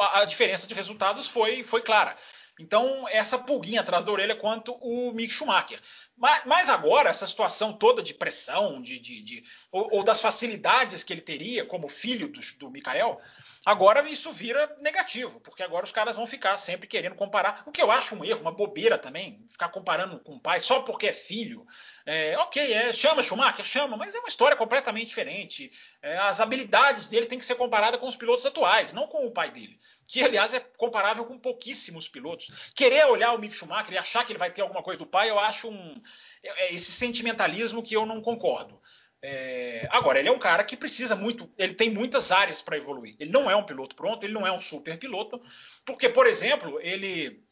[0.00, 2.16] a, a diferença de resultados foi, foi clara.
[2.58, 5.80] Então, essa pulguinha atrás da orelha quanto o Mick Schumacher.
[6.16, 11.02] Mas, mas agora, essa situação toda de pressão, de, de, de ou, ou, das facilidades
[11.02, 13.20] que ele teria como filho do, do Mikael,
[13.64, 17.80] Agora isso vira negativo, porque agora os caras vão ficar sempre querendo comparar, o que
[17.80, 21.12] eu acho um erro, uma bobeira também, ficar comparando com o pai só porque é
[21.14, 21.66] filho.
[22.04, 25.72] É, ok, é, chama Schumacher, chama, mas é uma história completamente diferente.
[26.02, 29.30] É, as habilidades dele têm que ser comparadas com os pilotos atuais, não com o
[29.30, 32.72] pai dele, que aliás é comparável com pouquíssimos pilotos.
[32.74, 35.30] Querer olhar o Mick Schumacher e achar que ele vai ter alguma coisa do pai,
[35.30, 36.02] eu acho um,
[36.42, 38.80] é, é esse sentimentalismo que eu não concordo.
[39.26, 43.16] É, agora, ele é um cara que precisa muito, ele tem muitas áreas para evoluir.
[43.18, 45.40] Ele não é um piloto pronto, ele não é um super piloto,
[45.86, 47.42] porque, por exemplo, ele,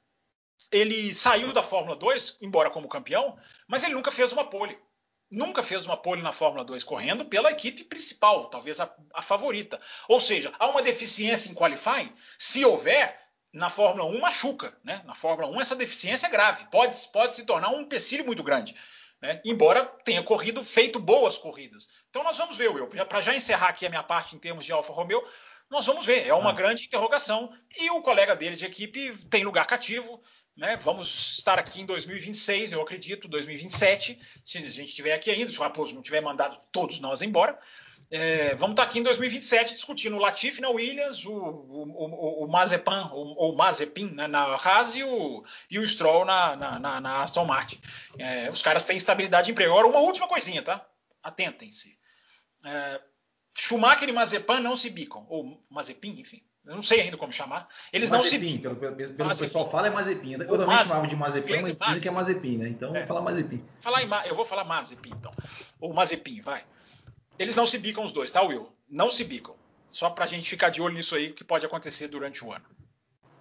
[0.71, 4.79] ele saiu da Fórmula 2, embora como campeão, mas ele nunca fez uma pole.
[5.33, 9.81] Nunca fez uma pole na Fórmula 2 correndo pela equipe principal, talvez a, a favorita.
[10.07, 12.13] Ou seja, há uma deficiência em qualifying?
[12.39, 13.19] Se houver,
[13.53, 14.77] na Fórmula 1 machuca.
[14.85, 15.03] Né?
[15.05, 18.75] Na Fórmula 1 essa deficiência é grave, pode, pode se tornar um empecilho muito grande
[19.23, 19.41] né?
[19.45, 21.89] embora tenha corrido, feito boas corridas.
[22.11, 24.73] Então nós vamos ver, Will, para já encerrar aqui a minha parte em termos de
[24.73, 25.25] Alfa Romeo,
[25.71, 26.57] nós vamos ver, é uma Nossa.
[26.57, 27.51] grande interrogação.
[27.79, 30.21] E o colega dele de equipe tem lugar cativo.
[30.57, 30.77] Né?
[30.77, 35.59] Vamos estar aqui em 2026, eu acredito, 2027, se a gente estiver aqui ainda, se
[35.59, 37.59] o Raposo não tiver mandado todos nós embora.
[38.15, 42.47] É, vamos estar aqui em 2027 discutindo o Latifi na Williams, o, o, o, o
[42.47, 47.23] Mazepan, o, Mazepin né, na Haas e o, e o Stroll na, na, na, na
[47.23, 47.81] Aston Martin.
[48.19, 49.73] É, os caras têm estabilidade de emprego.
[49.73, 50.87] Agora, uma última coisinha, tá?
[51.23, 51.99] Atentem-se.
[52.67, 53.01] É,
[53.55, 56.43] Schumacher e Mazepan não se bicam, ou Mazepin, enfim.
[56.65, 57.69] Eu não sei ainda como chamar.
[57.93, 58.59] Eles Mazepin, não se.
[58.59, 60.33] Pelo, pelo, pelo que o pessoal fala é Mazepin.
[60.33, 60.89] Eu também Mazepin.
[60.89, 62.69] chamava de Mazepin, mas dizem que é Mazepin, né?
[62.69, 63.01] Então, é.
[63.01, 63.63] vou falar Mazepin.
[63.81, 65.33] Falar em, eu vou falar Mazepin, então.
[65.81, 66.65] Ou Mazepin, vai.
[67.39, 68.69] Eles não se bicam os dois, tá, Will?
[68.89, 69.57] Não se bicam.
[69.91, 72.65] Só para a gente ficar de olho nisso aí, que pode acontecer durante o ano.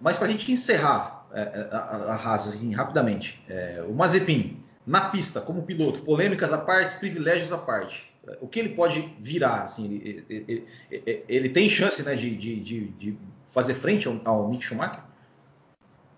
[0.00, 5.08] Mas para a gente encerrar é, é, a, a, assim, rapidamente, é, o Mazepin, na
[5.10, 9.62] pista, como piloto, polêmicas à parte, privilégios à parte, o que ele pode virar?
[9.62, 14.48] Assim, ele, ele, ele, ele tem chance né, de, de, de, fazer frente ao, ao
[14.48, 15.02] Mick Schumacher?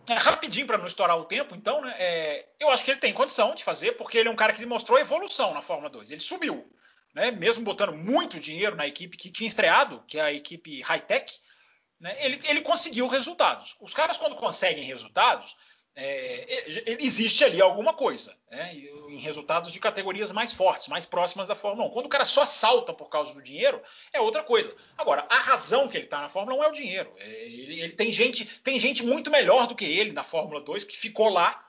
[0.06, 3.12] É, rapidinho para não estourar o tempo, então, né, é, eu acho que ele tem
[3.12, 6.10] condição de fazer, porque ele é um cara que demonstrou evolução na Fórmula 2.
[6.10, 6.70] Ele subiu
[7.14, 11.32] né, mesmo botando muito dinheiro na equipe que tinha estreado, que é a equipe high-tech,
[12.00, 13.76] né, ele, ele conseguiu resultados.
[13.80, 15.56] Os caras, quando conseguem resultados,
[15.96, 16.64] é,
[16.98, 18.74] existe ali alguma coisa, né,
[19.08, 21.92] em resultados de categorias mais fortes, mais próximas da Fórmula 1.
[21.92, 23.80] Quando o cara só salta por causa do dinheiro,
[24.12, 24.74] é outra coisa.
[24.98, 27.12] Agora, a razão que ele está na Fórmula 1 é o dinheiro.
[27.16, 30.82] É, ele, ele, tem, gente, tem gente muito melhor do que ele na Fórmula 2
[30.82, 31.64] que ficou lá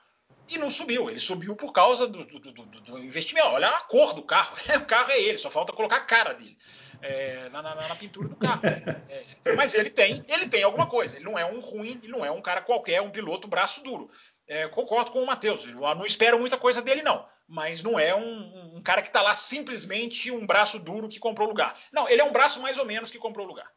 [0.49, 1.07] e não subiu.
[1.07, 3.47] Ele subiu por causa do, do, do, do investimento.
[3.49, 4.57] Olha a cor do carro.
[4.75, 6.57] o carro é ele, só falta colocar a cara dele
[7.01, 8.61] é, na, na, na, pintura do carro.
[9.09, 11.15] É, mas ele tem, ele tem alguma coisa.
[11.15, 14.09] Ele não é um ruim, ele não é um cara qualquer, um piloto braço duro.
[14.47, 15.65] É, concordo com o Matheus.
[15.65, 17.25] Não espero muita coisa dele, não.
[17.47, 21.47] Mas não é um, um cara que está lá simplesmente um braço duro que comprou
[21.47, 21.77] lugar.
[21.91, 23.69] Não, ele é um braço mais ou menos que comprou lugar.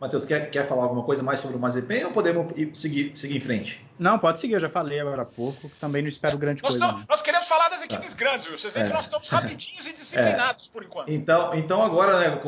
[0.00, 3.36] Matheus, quer, quer falar alguma coisa mais sobre o Mazepin ou podemos ir, seguir, seguir
[3.36, 3.84] em frente?
[3.98, 6.86] Não, pode seguir, eu já falei agora há pouco, também não espero grande nós coisa.
[6.86, 8.16] Estamos, nós queremos falar das equipes é.
[8.16, 8.56] grandes, viu?
[8.56, 8.84] Você vê é.
[8.84, 10.72] que nós estamos rapidinhos e disciplinados é.
[10.72, 11.10] por enquanto.
[11.10, 12.40] Então, então agora, né,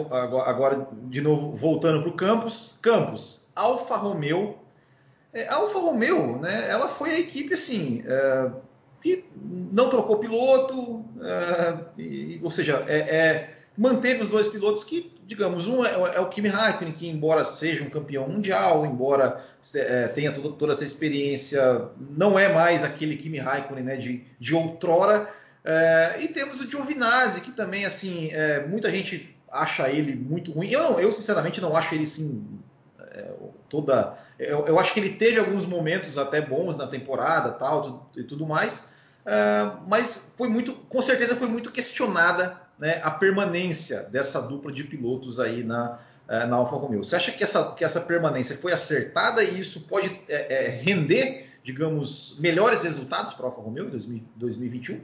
[0.47, 2.79] agora, de novo, voltando para o Campos.
[2.81, 4.57] Campos, Alfa Romeo.
[5.35, 8.03] É, Alfa Romeo, né, ela foi a equipe assim.
[8.07, 8.51] É,
[9.03, 15.67] que não trocou piloto, é, e, ou seja, é, manteve os dois pilotos que digamos,
[15.67, 20.33] um é, é, o Kimi Raikkonen, que embora seja um campeão mundial, embora é, tenha
[20.33, 25.29] toda, toda, essa experiência, não é mais aquele Kimi Raikkonen né, de, de outrora.
[25.65, 30.71] É, e temos o Giovinazzi, que também, assim, é, muita gente acha ele muito ruim.
[30.71, 32.45] Eu, eu sinceramente, não acho ele, assim,
[33.01, 33.31] é,
[33.69, 34.19] toda...
[34.39, 38.45] Eu, eu, acho que ele teve alguns momentos até bons na temporada tal, e tudo
[38.45, 38.89] mais,
[39.25, 44.83] é, mas foi muito, com certeza foi muito questionada né, a permanência dessa dupla de
[44.83, 47.05] pilotos aí na, é, na Alfa Romeo.
[47.05, 51.61] Você acha que essa, que essa permanência foi acertada e isso pode é, é, render,
[51.63, 55.01] digamos, melhores resultados para a Alfa Romeo em 2021?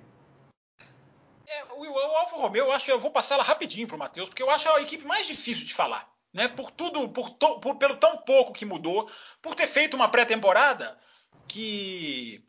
[1.47, 4.29] É, o, o Alfa Romeo, eu acho, eu vou passar ela rapidinho para o Matheus,
[4.29, 6.13] porque eu acho a equipe mais difícil de falar.
[6.35, 9.09] Né, por tudo, por, to, por pelo tão pouco que mudou,
[9.41, 10.99] por ter feito uma pré-temporada
[11.47, 12.45] que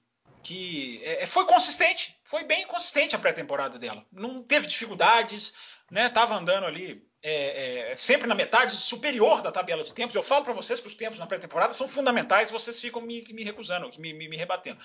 [0.50, 4.04] que é, foi consistente, foi bem consistente a pré-temporada dela.
[4.12, 5.54] Não teve dificuldades,
[5.92, 6.10] né?
[6.10, 10.16] Tava andando ali é, é, sempre na metade superior da tabela de tempos.
[10.16, 13.44] Eu falo para vocês que os tempos na pré-temporada são fundamentais, vocês ficam me, me
[13.44, 14.80] recusando, me, me, me rebatendo.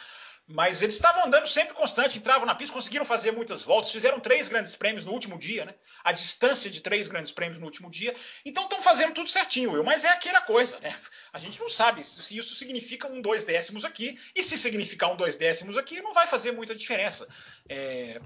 [0.47, 4.47] Mas eles estavam andando sempre constante, entravam na pista, conseguiram fazer muitas voltas, fizeram três
[4.47, 5.75] grandes prêmios no último dia, né?
[6.03, 8.15] A distância de três grandes prêmios no último dia.
[8.45, 9.83] Então estão fazendo tudo certinho, Will.
[9.83, 10.95] Mas é aquela coisa, né?
[11.33, 15.17] A gente não sabe se isso significa um dois décimos aqui, e se significar um
[15.17, 17.27] dois décimos aqui, não vai fazer muita diferença.
[17.67, 18.21] É,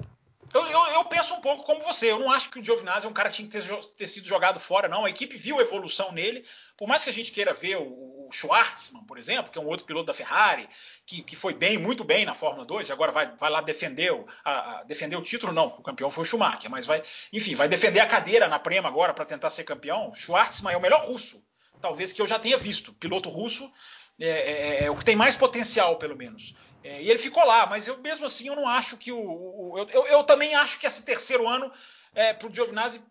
[0.54, 2.10] eu, eu, eu, penso um pouco como você.
[2.10, 4.26] Eu não acho que o Giovinazzi é um cara que tinha que ter, ter, sido
[4.26, 5.04] jogado fora, não.
[5.04, 6.44] A equipe viu evolução nele.
[6.76, 9.66] Por mais que a gente queira ver o, o Schwartzman, por exemplo, que é um
[9.66, 10.68] outro piloto da Ferrari,
[11.04, 14.12] que, que foi bem, muito bem na Fórmula 2, e agora vai, vai lá defender
[14.12, 15.66] o, a, a, defender o título, não.
[15.66, 19.12] O campeão foi o Schumacher, mas vai, enfim, vai defender a cadeira na Prema agora
[19.12, 20.14] para tentar ser campeão.
[20.14, 21.42] Schwartzman é o melhor russo,
[21.80, 22.92] talvez que eu já tenha visto.
[22.94, 23.70] Piloto russo
[24.20, 26.54] é, é, é, é o que tem mais potencial, pelo menos.
[26.82, 29.18] É, e ele ficou lá, mas eu mesmo assim eu não acho que o.
[29.18, 31.72] o eu, eu, também acho que esse terceiro ano
[32.14, 33.02] é, para o Giovinazzi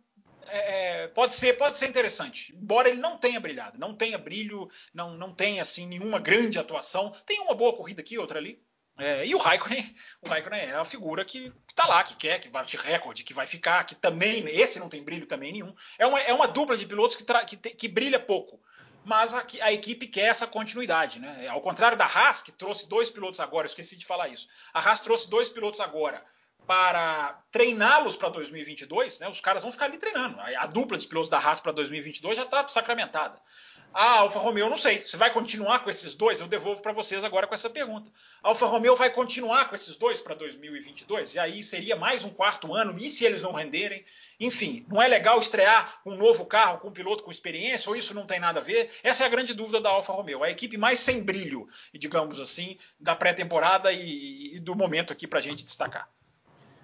[0.47, 4.69] é, é, pode ser pode ser interessante, embora ele não tenha brilhado, não tenha brilho,
[4.93, 8.61] não, não tenha assim nenhuma grande atuação, tem uma boa corrida aqui, outra ali.
[8.99, 12.49] É, e o Raikkonen, o Raikkonen é a figura que está lá, que quer, que
[12.49, 15.75] bate recorde, que vai ficar, que também, esse não tem brilho também nenhum.
[15.99, 17.23] É uma, é uma dupla de pilotos que,
[17.57, 18.59] que, que brilha pouco
[19.07, 21.47] mas a, a, equipe quer essa continuidade, né?
[21.47, 24.49] Ao contrário da Haas, que trouxe dois pilotos agora, esqueci de falar isso.
[24.73, 26.21] A Haas trouxe dois pilotos agora
[26.65, 29.29] para treiná-los para 2022, né?
[29.29, 30.37] Os caras vão ficar ali treinando.
[30.41, 33.39] A, a dupla de pilotos da Haas para 2022 já está sacramentada.
[33.93, 35.01] A Alfa Romeo, não sei.
[35.01, 36.39] Você vai continuar com esses dois?
[36.39, 38.11] Eu devolvo para vocês agora com essa pergunta.
[38.43, 41.33] A Alfa Romeo vai continuar com esses dois para 2022?
[41.33, 42.95] E aí seria mais um quarto ano?
[42.99, 44.05] E se eles não renderem?
[44.39, 47.89] Enfim, não é legal estrear um novo carro com um piloto com experiência?
[47.89, 48.91] Ou isso não tem nada a ver?
[49.03, 50.43] Essa é a grande dúvida da Alfa Romeo.
[50.43, 55.39] A equipe mais sem brilho, digamos assim, da pré-temporada e, e, do momento aqui para
[55.39, 56.07] a gente destacar.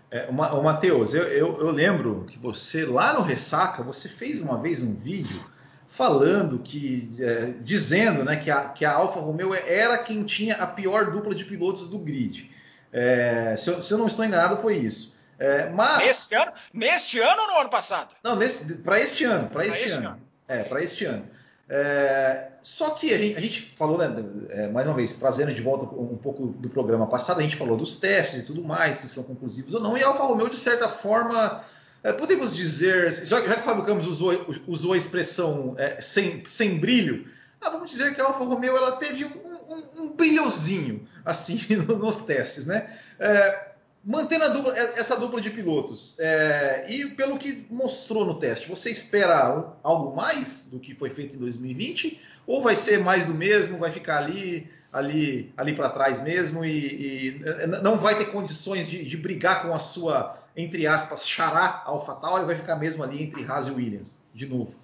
[0.09, 4.59] É, o Matheus, eu, eu, eu lembro que você lá no Ressaca, você fez uma
[4.59, 5.52] vez um vídeo
[5.95, 10.65] falando que é, dizendo né, que, a, que a Alfa Romeo era quem tinha a
[10.65, 12.49] pior dupla de pilotos do grid.
[12.91, 15.15] É, se, eu, se, eu, não estou enganado, foi isso.
[15.37, 18.09] É, mas neste ano, neste ano ou no ano passado?
[18.23, 18.37] Não,
[18.83, 20.09] para este ano, para este, este, ano.
[20.09, 20.21] ano.
[20.47, 21.25] É, para este ano.
[21.69, 24.11] É, só que a gente, a gente falou, né,
[24.49, 27.77] é, mais uma vez, trazendo de volta um pouco do programa passado, a gente falou
[27.77, 30.57] dos testes e tudo mais, se são conclusivos ou não, e a Alfa Romeo, de
[30.57, 31.63] certa forma,
[32.11, 36.77] podemos dizer, já, já, que o Fábio Campos usou, usou a expressão é, sem, sem
[36.77, 37.25] brilho,
[37.61, 41.57] ah, vamos dizer que a Alfa Romeo ela teve um, um, um brilhozinho assim
[41.97, 42.93] nos testes, né?
[43.17, 43.67] É,
[44.03, 48.89] mantendo dupla, é, essa dupla de pilotos é, e pelo que mostrou no teste, você
[48.89, 53.77] espera algo mais do que foi feito em 2020 ou vai ser mais do mesmo,
[53.77, 57.41] vai ficar ali ali, ali para trás mesmo e, e,
[57.81, 62.55] não vai ter condições de, de, brigar com a sua, entre aspas, xará AlphaTauri, vai
[62.55, 64.77] ficar mesmo ali entre Haas e Williams, de novo.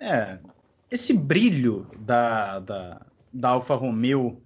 [0.00, 0.38] É,
[0.90, 4.42] esse brilho da, da, da Alfa Romeo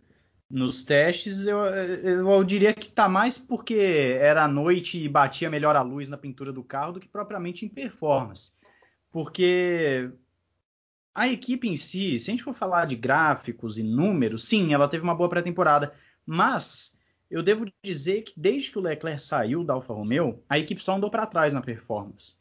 [0.51, 5.77] nos testes, eu, eu, eu diria que está mais porque era noite e batia melhor
[5.77, 8.53] a luz na pintura do carro do que propriamente em performance.
[9.11, 10.11] Porque
[11.14, 14.89] a equipe em si, se a gente for falar de gráficos e números, sim, ela
[14.89, 15.93] teve uma boa pré-temporada,
[16.25, 16.97] mas
[17.31, 20.97] eu devo dizer que desde que o Leclerc saiu da Alfa Romeo, a equipe só
[20.97, 22.35] andou para trás na performance,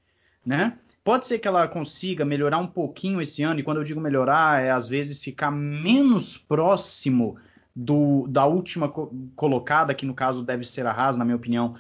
[0.46, 0.78] né?
[1.04, 4.62] Pode ser que ela consiga melhorar um pouquinho esse ano, e quando eu digo melhorar,
[4.62, 7.38] é às vezes ficar menos próximo
[7.76, 11.76] do, da última co colocada, que no caso deve ser a Haas, na minha opinião,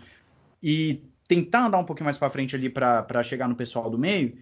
[0.61, 4.37] e tentar andar um pouquinho mais para frente ali para chegar no pessoal do meio,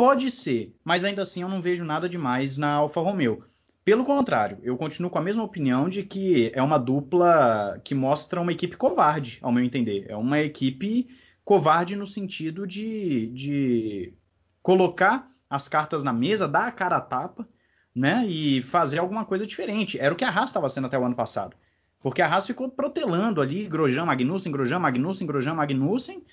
[0.00, 3.44] Pode ser, mas ainda assim eu não vejo nada demais na Alfa Romeo.
[3.84, 8.40] Pelo contrário, eu continuo com a mesma opinião de que é uma dupla que mostra
[8.40, 10.06] uma equipe covarde, ao meu entender.
[10.08, 11.08] É uma equipe
[11.44, 14.14] covarde no sentido de, de
[14.62, 17.48] colocar as cartas na mesa, dar a cara a tapa,
[17.94, 18.24] né?
[18.26, 19.98] E fazer alguma coisa diferente.
[19.98, 21.56] Era o que a Haas estava sendo até o ano passado.
[22.00, 26.24] Porque a Haas ficou protelando ali, Grosjean, Magnussen, Grosjean, Magnussen, Grosjean, Magnussen,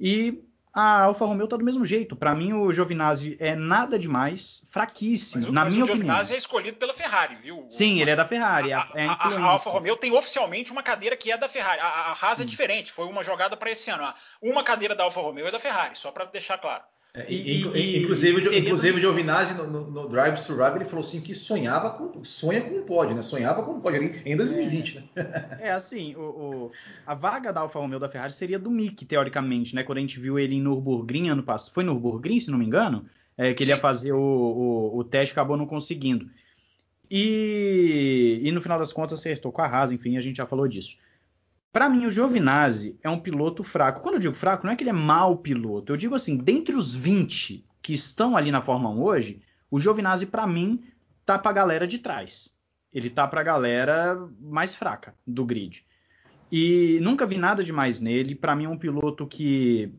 [0.00, 0.42] e
[0.74, 2.16] a Alfa Romeo tá do mesmo jeito.
[2.16, 6.02] Para mim, o Giovinazzi é nada demais, fraquíssimo, mas, na mas minha opinião.
[6.02, 7.66] O Giovinazzi é escolhido pela Ferrari, viu?
[7.70, 8.72] Sim, o, ele é da Ferrari.
[8.72, 11.80] A, é a, a, a, Alfa Romeo tem oficialmente uma cadeira que é da Ferrari.
[11.80, 14.12] A, a Haas é diferente, foi uma jogada para esse ano.
[14.42, 16.82] Uma cadeira da Alfa Romeo é da Ferrari, só para deixar claro.
[17.16, 21.04] É, e, e, inclusive, inclusive o Giovinazzi no, no, no, Drive to Survive ele falou
[21.04, 23.22] assim que sonhava com sonha com um pódio, né?
[23.22, 25.58] Sonhava com pódio ali em 2020, é, né?
[25.60, 26.72] É assim, o, o,
[27.06, 29.84] a vaga da Alfa Romeo da Ferrari seria do Mick, teoricamente, né?
[29.84, 33.06] Quando a gente viu ele em Nürburgring ano passado, foi Nürburgring, se não me engano,
[33.38, 36.28] é, que ele ia fazer o, o, o teste, acabou não conseguindo.
[37.08, 40.66] E, e no final das contas acertou com a Haas, enfim, a gente já falou
[40.66, 40.98] disso.
[41.74, 44.00] Para mim, o Giovinazzi é um piloto fraco.
[44.00, 45.92] Quando eu digo fraco, não é que ele é mau piloto.
[45.92, 50.26] Eu digo assim, dentre os 20 que estão ali na Fórmula 1 hoje, o Giovinazzi,
[50.26, 50.84] para mim,
[51.26, 52.54] tá pra galera de trás.
[52.92, 55.84] Ele tá pra galera mais fraca do grid.
[56.50, 58.36] E nunca vi nada demais nele.
[58.36, 59.92] Para mim, é um piloto que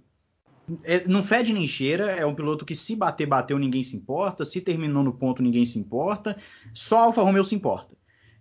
[0.81, 2.09] é, não fede nem cheira.
[2.09, 4.45] É um piloto que, se bater, bateu, ninguém se importa.
[4.45, 6.37] Se terminou no ponto, ninguém se importa.
[6.73, 7.93] Só a Alfa Romeo se importa.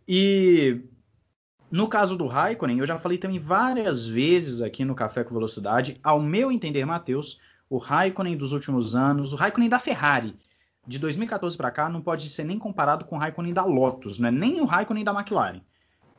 [0.07, 0.85] E
[1.75, 5.99] no caso do Raikkonen, eu já falei também várias vezes aqui no Café com Velocidade,
[6.05, 10.37] ao meu entender, Matheus, o Raikkonen dos últimos anos, o Raikkonen da Ferrari,
[10.87, 14.29] de 2014 para cá, não pode ser nem comparado com o Raikkonen da Lotus, não
[14.29, 15.63] é nem o Raikkonen da McLaren,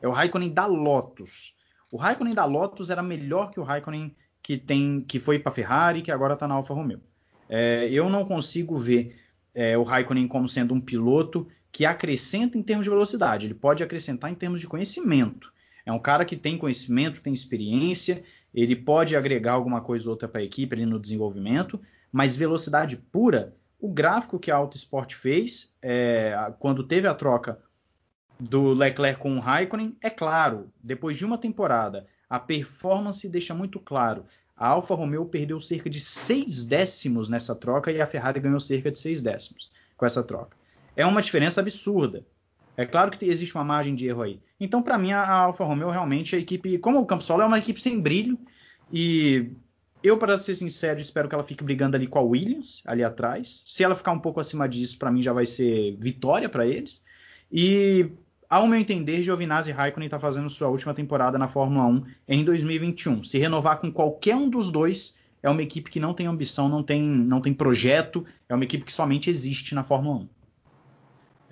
[0.02, 1.54] é o Raikkonen da Lotus.
[1.90, 5.54] O Raikkonen da Lotus era melhor que o Raikkonen que tem que foi para a
[5.54, 7.00] Ferrari, que agora está na Alfa Romeo.
[7.48, 9.18] É, eu não consigo ver
[9.54, 13.84] é, o Raikkonen como sendo um piloto que acrescenta em termos de velocidade, ele pode
[13.84, 15.52] acrescentar em termos de conhecimento.
[15.84, 18.24] É um cara que tem conhecimento, tem experiência,
[18.54, 21.78] ele pode agregar alguma coisa ou outra para a equipe ali no desenvolvimento,
[22.10, 27.60] mas velocidade pura, o gráfico que a Auto Sport fez é, quando teve a troca
[28.40, 33.78] do Leclerc com o Raikkonen, é claro, depois de uma temporada, a performance deixa muito
[33.78, 34.24] claro.
[34.56, 38.90] A Alfa Romeo perdeu cerca de seis décimos nessa troca e a Ferrari ganhou cerca
[38.90, 40.56] de seis décimos com essa troca
[40.96, 42.24] é uma diferença absurda.
[42.76, 44.40] É claro que existe uma margem de erro aí.
[44.58, 47.46] Então, para mim, a Alfa Romeo realmente é a equipe, como o Campos Solo, é
[47.46, 48.38] uma equipe sem brilho.
[48.92, 49.50] E
[50.02, 53.62] eu, para ser sincero, espero que ela fique brigando ali com a Williams, ali atrás.
[53.66, 57.02] Se ela ficar um pouco acima disso, para mim já vai ser vitória para eles.
[57.50, 58.10] E,
[58.48, 63.24] ao meu entender, Giovinazzi Raikkonen está fazendo sua última temporada na Fórmula 1 em 2021.
[63.24, 66.82] Se renovar com qualquer um dos dois, é uma equipe que não tem ambição, não
[66.82, 70.28] tem, não tem projeto, é uma equipe que somente existe na Fórmula 1.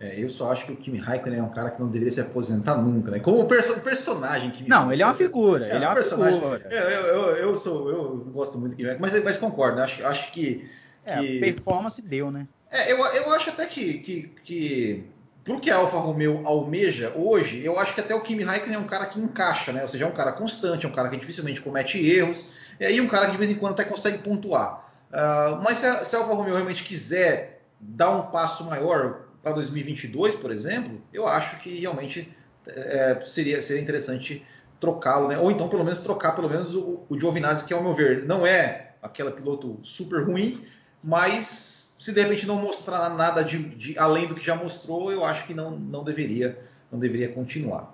[0.04, 2.20] É, eu só acho que o Kimi Raikkonen é um cara que não deveria se
[2.20, 3.20] aposentar nunca, né?
[3.20, 6.38] Como o perso personagem Kimi Não, ele é uma figura, é, ele é uma personagem.
[6.38, 6.68] figura.
[6.70, 10.30] Eu, eu, eu, sou, eu gosto muito do Kimi Raikkonen, mas, mas concordo, acho, acho
[10.30, 10.68] que,
[11.06, 11.40] é, que...
[11.40, 12.46] performance deu, né?
[12.70, 15.04] É, eu, eu acho até que, que, que
[15.42, 18.78] pro que a Alfa Romeo almeja hoje, eu acho que até o Kimi Raikkonen é
[18.78, 19.82] um cara que encaixa, né?
[19.84, 23.00] Ou seja, é um cara constante, é um cara que dificilmente comete erros, e aí
[23.00, 24.84] um cara que de vez em quando até consegue pontuar.
[25.10, 29.52] Uh, mas se a, se a Alfa Romeo realmente quiser dar um passo maior, para
[29.52, 32.34] 2022, por exemplo, eu acho que realmente
[32.66, 34.44] é, seria, seria interessante
[34.80, 35.38] trocá-lo, né?
[35.38, 38.46] Ou então pelo menos trocar pelo menos o, o Giovinazzi, que ao meu ver não
[38.46, 40.66] é aquele piloto super ruim,
[41.02, 45.22] mas se de repente não mostrar nada de, de, além do que já mostrou, eu
[45.22, 46.58] acho que não, não deveria
[46.90, 47.92] não deveria continuar.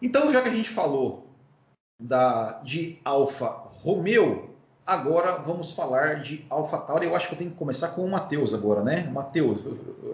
[0.00, 1.28] Então, já que a gente falou
[2.00, 4.54] da, de Alfa Romeo,
[4.88, 7.04] Agora vamos falar de AlphaTauri.
[7.04, 9.02] Eu acho que eu tenho que começar com o Matheus agora, né?
[9.12, 9.60] Matheus,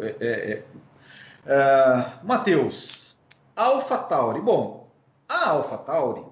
[0.01, 0.65] é, é,
[1.47, 3.17] é, uh, Matheus,
[3.55, 4.41] AlphaTauri.
[4.41, 4.89] Bom,
[5.29, 6.25] a AlphaTauri,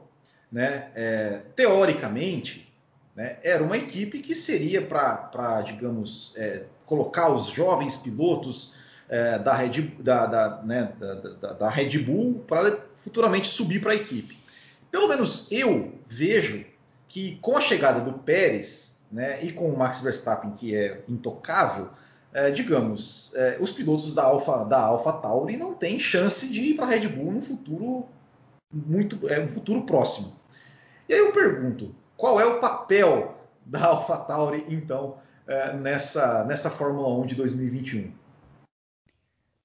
[0.50, 2.68] né, é, teoricamente,
[3.14, 8.74] né, era uma equipe que seria para, digamos, é, colocar os jovens pilotos
[9.08, 10.92] é, da, Red, da, da, né,
[11.40, 14.36] da, da Red Bull para futuramente subir para a equipe.
[14.90, 16.71] Pelo menos eu vejo
[17.12, 21.90] que com a chegada do Pérez né, e com o Max Verstappen, que é intocável,
[22.32, 26.74] é, digamos, é, os pilotos da Alpha, da Alpha Tauri não têm chance de ir
[26.74, 28.08] para a Red Bull no futuro
[28.72, 30.34] muito, é, um futuro próximo.
[31.06, 33.36] E aí eu pergunto, qual é o papel
[33.66, 38.10] da Alpha Tauri então é, nessa nessa Fórmula 1 de 2021?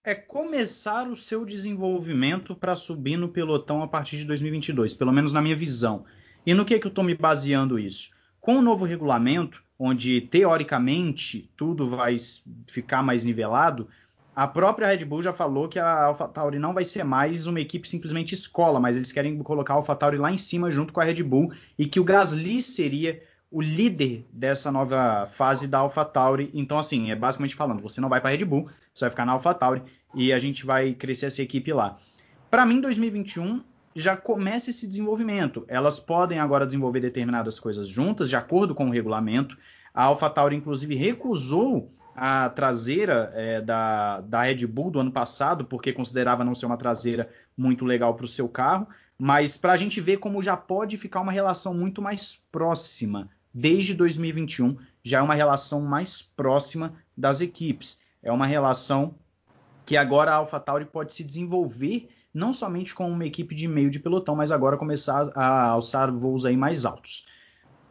[0.04, 5.32] É começar o seu desenvolvimento para subir no pelotão a partir de 2022, pelo menos
[5.32, 6.04] na minha visão.
[6.48, 8.10] E no que, é que eu estou me baseando isso?
[8.40, 12.16] Com o novo regulamento, onde teoricamente tudo vai
[12.68, 13.90] ficar mais nivelado,
[14.34, 17.90] a própria Red Bull já falou que a AlphaTauri não vai ser mais uma equipe
[17.90, 21.22] simplesmente escola, mas eles querem colocar a AlphaTauri lá em cima junto com a Red
[21.22, 23.22] Bull e que o Gasly seria
[23.52, 26.50] o líder dessa nova fase da AlphaTauri.
[26.54, 29.26] Então, assim, é basicamente falando, você não vai para a Red Bull, você vai ficar
[29.26, 29.82] na AlphaTauri
[30.16, 32.00] e a gente vai crescer essa equipe lá.
[32.50, 33.62] Para mim, 2021
[33.98, 35.66] já começa esse desenvolvimento.
[35.68, 39.58] Elas podem agora desenvolver determinadas coisas juntas, de acordo com o regulamento.
[39.92, 45.92] A AlphaTauri, inclusive, recusou a traseira é, da, da Red Bull do ano passado, porque
[45.92, 47.28] considerava não ser uma traseira
[47.58, 48.88] muito legal para o seu carro,
[49.18, 53.28] mas para a gente ver como já pode ficar uma relação muito mais próxima.
[53.52, 58.04] Desde 2021, já é uma relação mais próxima das equipes.
[58.22, 59.16] É uma relação
[59.88, 64.00] que agora a AlphaTauri pode se desenvolver não somente com uma equipe de meio de
[64.00, 67.26] pelotão, mas agora começar a alçar voos aí mais altos.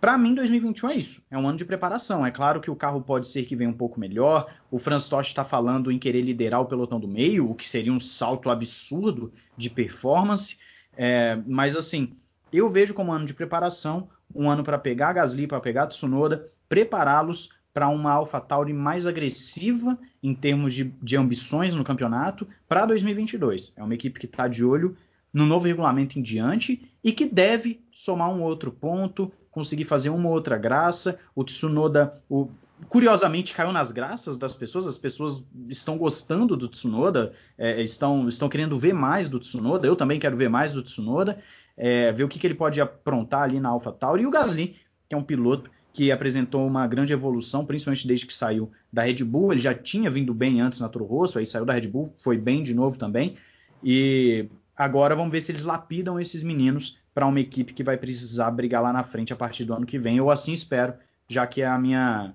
[0.00, 1.22] Para mim, 2021 é isso.
[1.28, 2.24] É um ano de preparação.
[2.24, 4.54] É claro que o carro pode ser que venha um pouco melhor.
[4.70, 7.92] O Franz Tost está falando em querer liderar o pelotão do meio, o que seria
[7.92, 10.58] um salto absurdo de performance.
[10.96, 12.12] É, mas assim,
[12.52, 16.52] eu vejo como um ano de preparação, um ano para pegar Gasly, para pegar Tsunoda,
[16.68, 23.74] prepará-los para uma AlphaTauri mais agressiva em termos de, de ambições no campeonato para 2022.
[23.76, 24.96] É uma equipe que está de olho
[25.30, 30.30] no novo regulamento em diante e que deve somar um outro ponto, conseguir fazer uma
[30.30, 31.20] outra graça.
[31.34, 32.48] O Tsunoda, o,
[32.88, 34.86] curiosamente, caiu nas graças das pessoas.
[34.86, 39.86] As pessoas estão gostando do Tsunoda, é, estão, estão querendo ver mais do Tsunoda.
[39.86, 41.42] Eu também quero ver mais do Tsunoda,
[41.76, 44.22] é, ver o que, que ele pode aprontar ali na AlphaTauri.
[44.22, 48.34] E o Gasly, que é um piloto que apresentou uma grande evolução, principalmente desde que
[48.34, 49.50] saiu da Red Bull.
[49.50, 52.36] Ele já tinha vindo bem antes na Toro Rosso, aí saiu da Red Bull, foi
[52.36, 53.38] bem de novo também.
[53.82, 58.50] E agora vamos ver se eles lapidam esses meninos para uma equipe que vai precisar
[58.50, 60.18] brigar lá na frente a partir do ano que vem.
[60.18, 60.92] Eu assim espero,
[61.26, 62.34] já que é a minha.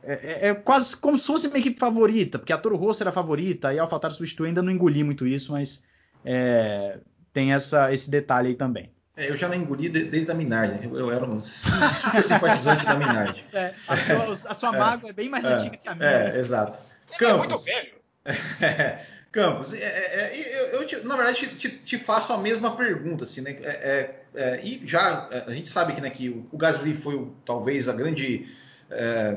[0.00, 3.10] É, é, é quase como se fosse minha equipe favorita, porque a Toro Rosso era
[3.10, 5.82] a favorita e a AlphaTauri substituiu, ainda não engoli muito isso, mas
[6.24, 7.00] é,
[7.32, 8.93] tem essa, esse detalhe aí também.
[9.16, 10.86] É, eu já não engoli desde a Minardi.
[10.86, 13.44] Eu, eu era um super simpatizante da Minardi.
[13.54, 16.08] É, a sua, a sua é, mágoa é bem mais é, antiga que a minha.
[16.08, 16.78] É, exato.
[17.20, 17.94] Ele é muito velho.
[19.30, 23.58] Campos, eu, eu te, na verdade te, te, faço a mesma pergunta, assim, né?
[24.62, 28.48] e já a gente sabe que, né, que o, o Gasly foi talvez a grande
[28.96, 29.36] é,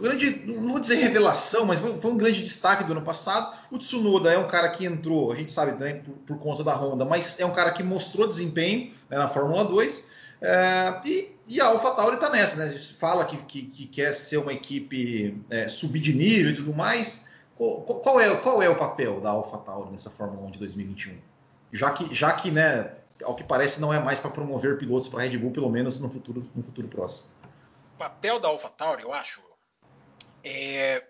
[0.00, 3.54] grande, não vou dizer revelação, mas foi, um grande destaque do ano passado.
[3.70, 6.74] O Tsunoda é um cara que entrou, a gente sabe né, por, por, conta da
[6.74, 10.10] Honda, mas é um cara que mostrou desempenho né, na Fórmula 2.
[10.40, 12.64] É, e, e, a AlphaTauri está nessa, né?
[12.66, 16.56] A gente fala que, que, que quer ser uma equipe é, subir de nível e
[16.56, 17.28] tudo mais.
[17.56, 21.14] Qual, qual, é, qual é o papel da AlphaTauri nessa Fórmula 1 de 2021?
[21.72, 25.20] Já que, já que né, ao que parece, não é mais para promover pilotos para
[25.20, 27.37] a Red Bull, pelo menos no futuro, no futuro próximo
[27.98, 29.42] papel da AlphaTauri, eu acho,
[30.44, 31.04] é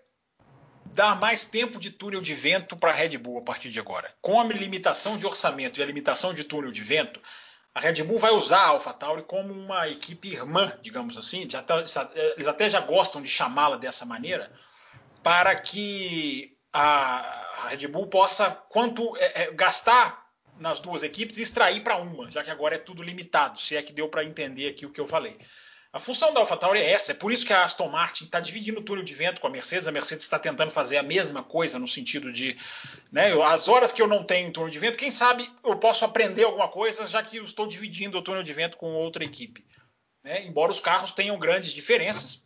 [0.85, 4.13] dar mais tempo de túnel de vento para a Red Bull a partir de agora.
[4.21, 7.21] Com a limitação de orçamento e a limitação de túnel de vento,
[7.73, 11.47] a Red Bull vai usar a AlphaTauri como uma equipe irmã, digamos assim,
[12.35, 14.51] eles até já gostam de chamá-la dessa maneira,
[15.21, 20.27] para que a Red Bull possa quanto é, é, gastar
[20.57, 23.81] nas duas equipes e extrair para uma, já que agora é tudo limitado, se é
[23.81, 25.37] que deu para entender aqui o que eu falei.
[25.91, 28.79] A função da AlphaTauri é essa, é por isso que a Aston Martin está dividindo
[28.79, 29.87] o túnel de vento com a Mercedes.
[29.87, 32.55] A Mercedes está tentando fazer a mesma coisa no sentido de,
[33.11, 36.43] né, as horas que eu não tenho túnel de vento, quem sabe eu posso aprender
[36.43, 39.65] alguma coisa, já que eu estou dividindo o túnel de vento com outra equipe.
[40.23, 40.45] Né?
[40.45, 42.43] Embora os carros tenham grandes diferenças,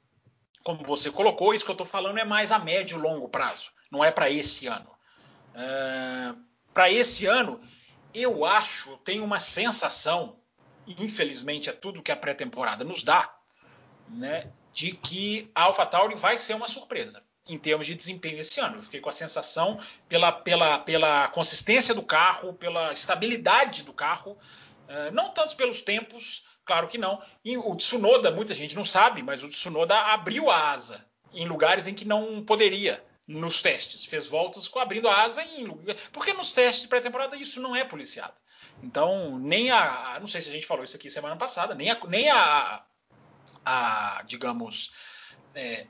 [0.63, 3.71] como você colocou, isso que eu estou falando é mais a médio e longo prazo,
[3.91, 4.89] não é para esse ano.
[5.53, 6.33] É,
[6.73, 7.59] para esse ano,
[8.13, 10.41] eu acho, tenho uma sensação
[10.87, 13.32] infelizmente é tudo que a pré-temporada nos dá,
[14.14, 17.24] né, de que a AlphaTauri vai ser uma surpresa.
[17.45, 18.78] em termos de desempenho esse ano.
[18.78, 24.38] Eu fiquei com a sensação, pela, pela, pela consistência do carro, pela estabilidade do carro,
[24.88, 27.22] uh, não tanto pelos tempos, claro que não.
[27.43, 31.86] E o Tsunoda, muita gente não sabe, mas o Tsunoda abriu a asa em lugares
[31.86, 34.05] em que não poderia nos testes.
[34.05, 35.68] Fez voltas com abrindo a asa em
[36.11, 38.34] porque nos testes de pré-temporada isso não é policiado.
[38.82, 41.99] Então, nem a, não sei se a gente falou isso aqui semana passada, nem a,
[42.07, 42.84] nem a,
[43.66, 44.91] a digamos,
[45.55, 45.86] é,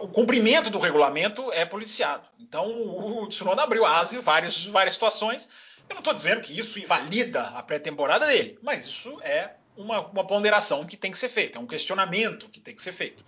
[0.00, 2.28] o cumprimento do regulamento é policiado.
[2.38, 5.48] Então, o Tsunoda abriu asa em várias, várias situações.
[5.88, 10.26] Eu não estou dizendo que isso invalida a pré-temporada dele, mas isso é uma, uma
[10.26, 13.24] ponderação que tem que ser feita, é um questionamento que tem que ser feito.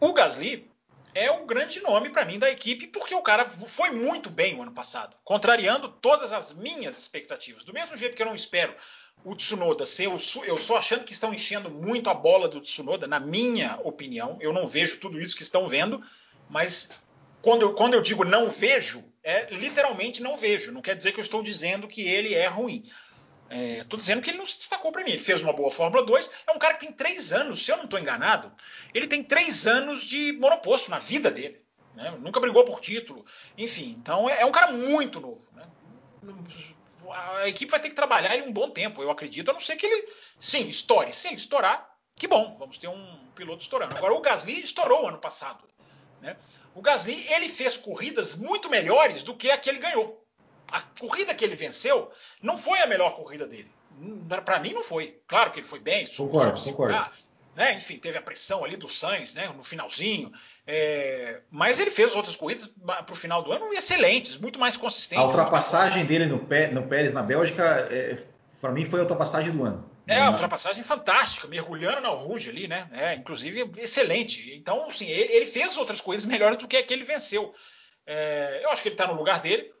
[0.00, 0.68] O Gasly
[1.14, 4.62] é o grande nome para mim da equipe, porque o cara foi muito bem o
[4.62, 7.62] ano passado, contrariando todas as minhas expectativas.
[7.62, 8.74] Do mesmo jeito que eu não espero
[9.24, 13.18] o Tsunoda ser, eu, eu achando que estão enchendo muito a bola do Tsunoda, na
[13.18, 14.36] minha opinião.
[14.40, 16.02] Eu não vejo tudo isso que estão vendo,
[16.48, 16.90] mas
[17.40, 20.70] quando eu, quando eu digo não vejo, é literalmente não vejo.
[20.70, 22.84] Não quer dizer que eu estou dizendo que ele é ruim.
[23.50, 25.12] Estou é, dizendo que ele não se destacou para mim.
[25.12, 26.30] Ele fez uma boa Fórmula 2.
[26.46, 28.52] É um cara que tem três anos, se eu não estou enganado,
[28.92, 31.62] ele tem três anos de monoposto na vida dele.
[31.94, 32.14] Né?
[32.20, 33.24] Nunca brigou por título.
[33.56, 35.46] Enfim, então é, é um cara muito novo.
[35.54, 35.64] Né?
[37.12, 39.76] A equipe vai ter que trabalhar ele um bom tempo, eu acredito, a não ser
[39.76, 41.12] que ele, sim, estoure.
[41.12, 43.96] Se ele estourar, que bom, vamos ter um piloto estourando.
[43.96, 45.64] Agora, o Gasly estourou ano passado.
[46.20, 46.36] Né?
[46.74, 50.24] O Gasly ele fez corridas muito melhores do que a que ele ganhou
[50.74, 52.10] a corrida que ele venceu
[52.42, 53.70] não foi a melhor corrida dele.
[54.44, 55.20] Para mim não foi.
[55.26, 57.10] Claro que ele foi bem, concordo, concordo.
[57.56, 57.74] Né?
[57.74, 59.48] Enfim, teve a pressão ali do Sainz, né?
[59.54, 60.32] No finalzinho.
[60.66, 61.40] É...
[61.50, 65.24] Mas ele fez outras corridas para o final do ano excelentes, muito mais consistentes.
[65.24, 68.18] A ultrapassagem dele no, Pé, no Pérez na Bélgica, é,
[68.60, 69.88] para mim, foi a ultrapassagem do ano.
[70.06, 72.88] É, a ultrapassagem fantástica, mergulhando na Rouge ali, né?
[72.92, 74.54] É, inclusive, excelente.
[74.54, 77.54] Então, assim, ele, ele, fez outras corridas melhores do que a que ele venceu.
[78.06, 79.72] É, eu acho que ele está no lugar dele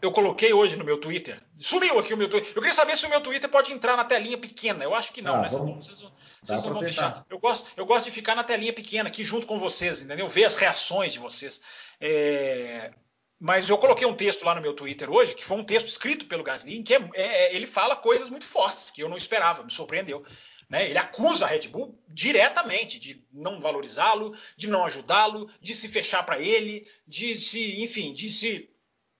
[0.00, 1.40] eu coloquei hoje no meu Twitter.
[1.58, 2.50] Sumiu aqui o meu Twitter.
[2.50, 4.84] Eu queria saber se o meu Twitter pode entrar na telinha pequena.
[4.84, 5.48] Eu acho que não, ah, né?
[5.50, 5.98] Vamos, vocês,
[6.42, 7.24] vocês não vão deixar.
[7.28, 10.28] Eu gosto, eu gosto de ficar na telinha pequena aqui junto com vocês, entendeu?
[10.28, 11.60] Ver as reações de vocês.
[12.00, 12.92] É...
[13.38, 16.26] Mas eu coloquei um texto lá no meu Twitter hoje, que foi um texto escrito
[16.26, 19.70] pelo Gasly, que é, é, ele fala coisas muito fortes, que eu não esperava, me
[19.70, 20.24] surpreendeu.
[20.68, 20.88] Né?
[20.88, 26.24] Ele acusa a Red Bull diretamente de não valorizá-lo, de não ajudá-lo, de se fechar
[26.24, 28.70] para ele, de se, enfim, de se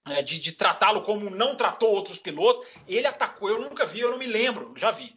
[0.09, 2.65] é, de, de tratá-lo como não tratou outros pilotos.
[2.87, 5.15] Ele atacou, eu nunca vi, eu não me lembro, já vi,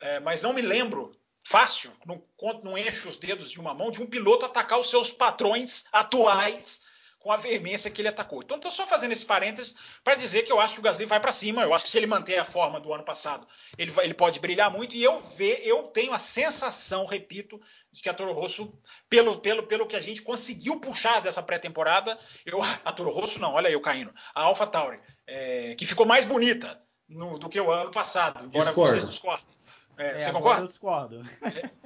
[0.00, 1.14] é, mas não me lembro
[1.44, 2.22] fácil, não,
[2.62, 6.80] não enche os dedos de uma mão, de um piloto atacar os seus patrões atuais
[7.18, 8.40] com a veemência que ele atacou.
[8.44, 11.18] Então, estou só fazendo esse parênteses para dizer que eu acho que o Gasly vai
[11.18, 11.62] para cima.
[11.62, 13.46] Eu acho que se ele manter a forma do ano passado,
[13.76, 14.94] ele, vai, ele pode brilhar muito.
[14.94, 17.60] E eu ver, eu tenho a sensação, repito,
[17.90, 18.72] de que a Toro Rosso,
[19.08, 23.54] pelo, pelo, pelo que a gente conseguiu puxar dessa pré-temporada, eu, a Toro Rosso não,
[23.54, 27.70] olha eu caindo, a Alpha Tauri, é, que ficou mais bonita no, do que o
[27.70, 28.92] ano passado, embora Discordo.
[28.92, 29.57] vocês discordem.
[29.98, 30.62] É, é, você concorda?
[30.62, 31.24] Eu discordo.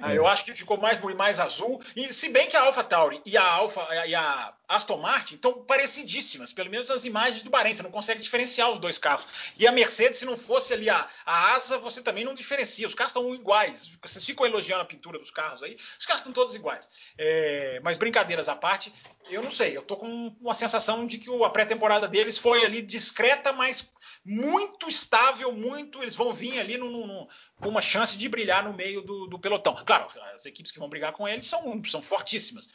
[0.03, 1.81] É, eu acho que ficou mais, mais azul.
[1.95, 5.63] E se bem que a Alpha Tauri e a Alpha e a Aston Martin estão
[5.63, 7.75] parecidíssimas, pelo menos nas imagens do Bahrein.
[7.75, 9.25] Você não consegue diferenciar os dois carros.
[9.57, 12.87] E a Mercedes, se não fosse ali a, a asa, você também não diferencia.
[12.87, 13.91] Os carros estão iguais.
[14.01, 15.77] Vocês ficam elogiando a pintura dos carros aí.
[15.99, 16.87] Os carros estão todos iguais.
[17.17, 18.93] É, mas brincadeiras à parte,
[19.29, 19.75] eu não sei.
[19.75, 23.91] Eu tô com uma sensação de que a pré-temporada deles foi ali discreta, mas
[24.25, 26.01] muito estável, muito.
[26.01, 29.75] Eles vão vir ali com uma chance de brilhar no meio do, do, pelotão.
[29.85, 32.69] Claro, as equipes que vão brigar com eles são, são fortíssimas.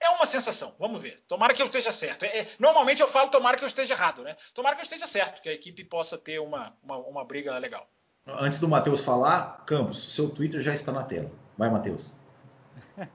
[0.00, 1.20] É uma sensação, vamos ver.
[1.26, 2.24] Tomara que eu esteja certo.
[2.24, 4.36] É, é, normalmente eu falo tomara que eu esteja errado, né?
[4.52, 7.88] Tomara que eu esteja certo, que a equipe possa ter uma, uma, uma briga legal.
[8.26, 11.30] Antes do Matheus falar, Campos, seu Twitter já está na tela.
[11.56, 12.18] Vai, Matheus.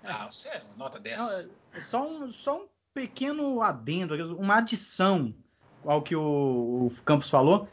[0.04, 1.18] Ah, você é nota 10.
[1.18, 5.34] Não, é só, um, só um pequeno adendo, uma adição
[5.86, 7.68] ao que o, o Campos falou.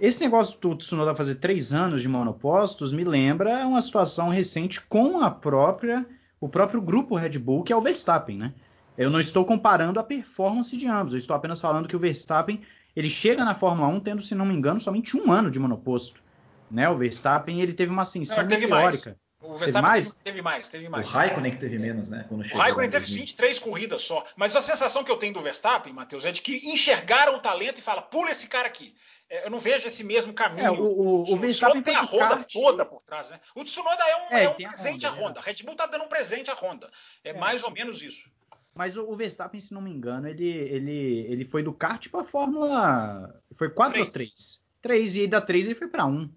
[0.00, 5.20] Esse negócio do Tsunoda fazer três anos de monopostos me lembra uma situação recente com
[5.20, 6.06] a própria
[6.40, 8.54] o próprio grupo Red Bull, que é o Verstappen, né?
[8.96, 12.60] Eu não estou comparando a performance de ambos, eu estou apenas falando que o Verstappen
[12.94, 16.22] ele chega na Fórmula 1 tendo, se não me engano, somente um ano de monoposto.
[16.70, 16.88] Né?
[16.88, 19.10] O Verstappen ele teve uma ascensão não, meteórica.
[19.10, 19.16] Mais.
[19.40, 20.10] O Verstappen teve mais?
[20.10, 21.06] teve mais, teve mais.
[21.06, 22.24] O Raikkonen que teve menos, né?
[22.28, 24.24] Quando o Raikkonen teve 23 corridas só.
[24.36, 27.78] Mas a sensação que eu tenho do Verstappen, Matheus, é de que enxergaram o talento
[27.78, 28.94] e fala, pula esse cara aqui.
[29.30, 30.66] É, eu não vejo esse mesmo caminho.
[30.66, 33.38] É, o, o, o, o Verstappen tem a Honda toda por trás, né?
[33.54, 35.22] O Tsunoda é um, é, é um presente à Honda.
[35.22, 35.40] Honda.
[35.40, 36.90] A Red Bull tá dando um presente à Honda.
[37.22, 37.32] É, é.
[37.38, 38.30] mais ou menos isso.
[38.74, 42.24] Mas o, Verstappen, se não me engano, ele, ele, ele foi do kart para a
[42.24, 43.40] Fórmula.
[43.54, 44.62] Foi 4 ou 3?
[44.80, 46.32] 3, e da 3 ele foi para 1.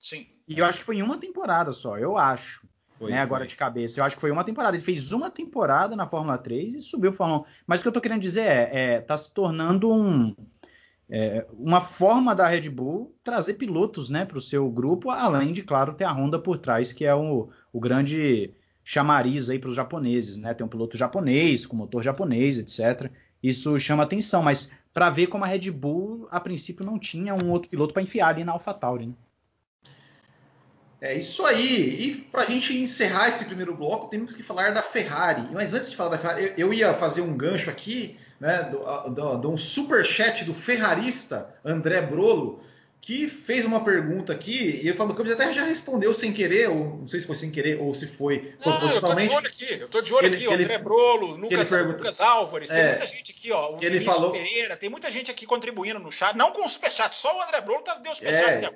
[0.00, 0.33] Sim.
[0.46, 2.66] E eu acho que foi em uma temporada só, eu acho.
[2.98, 3.98] Foi, né, agora de cabeça.
[3.98, 4.76] Eu acho que foi uma temporada.
[4.76, 7.44] Ele fez uma temporada na Fórmula 3 e subiu para Fórmula 1.
[7.66, 10.34] Mas o que eu tô querendo dizer é, é tá se tornando um,
[11.08, 15.62] é, uma forma da Red Bull trazer pilotos né, para o seu grupo, além de,
[15.62, 19.76] claro, ter a Honda por trás, que é o, o grande chamariz aí para os
[19.76, 20.36] japoneses.
[20.36, 20.54] Né?
[20.54, 23.10] Tem um piloto japonês, com motor japonês, etc.
[23.42, 27.50] Isso chama atenção, mas para ver como a Red Bull, a princípio, não tinha um
[27.50, 29.08] outro piloto para enfiar ali na AlphaTauri.
[29.08, 29.14] Né?
[31.04, 32.08] É isso aí.
[32.08, 35.46] E para a gente encerrar esse primeiro bloco, temos que falar da Ferrari.
[35.52, 39.58] Mas antes de falar da Ferrari, eu, ia fazer um gancho aqui, né, do um
[39.58, 42.62] super chat do ferrarista André Brolo,
[43.04, 47.00] que fez uma pergunta aqui e o Fábio Campos até já respondeu sem querer, ou
[47.00, 49.28] não sei se foi sem querer ou se foi propositalmente.
[49.30, 51.36] Não, eu tô de olho aqui, eu tô de olho ele, aqui, o André Brolo,
[51.36, 54.74] Lucas, pergunta, Lucas Álvares, tem é, muita gente aqui, ó, o ele Vinícius falou, Pereira,
[54.74, 57.82] tem muita gente aqui contribuindo no chat, não com o superchat, só o André Brolo
[57.82, 58.70] tá, deu superchat é,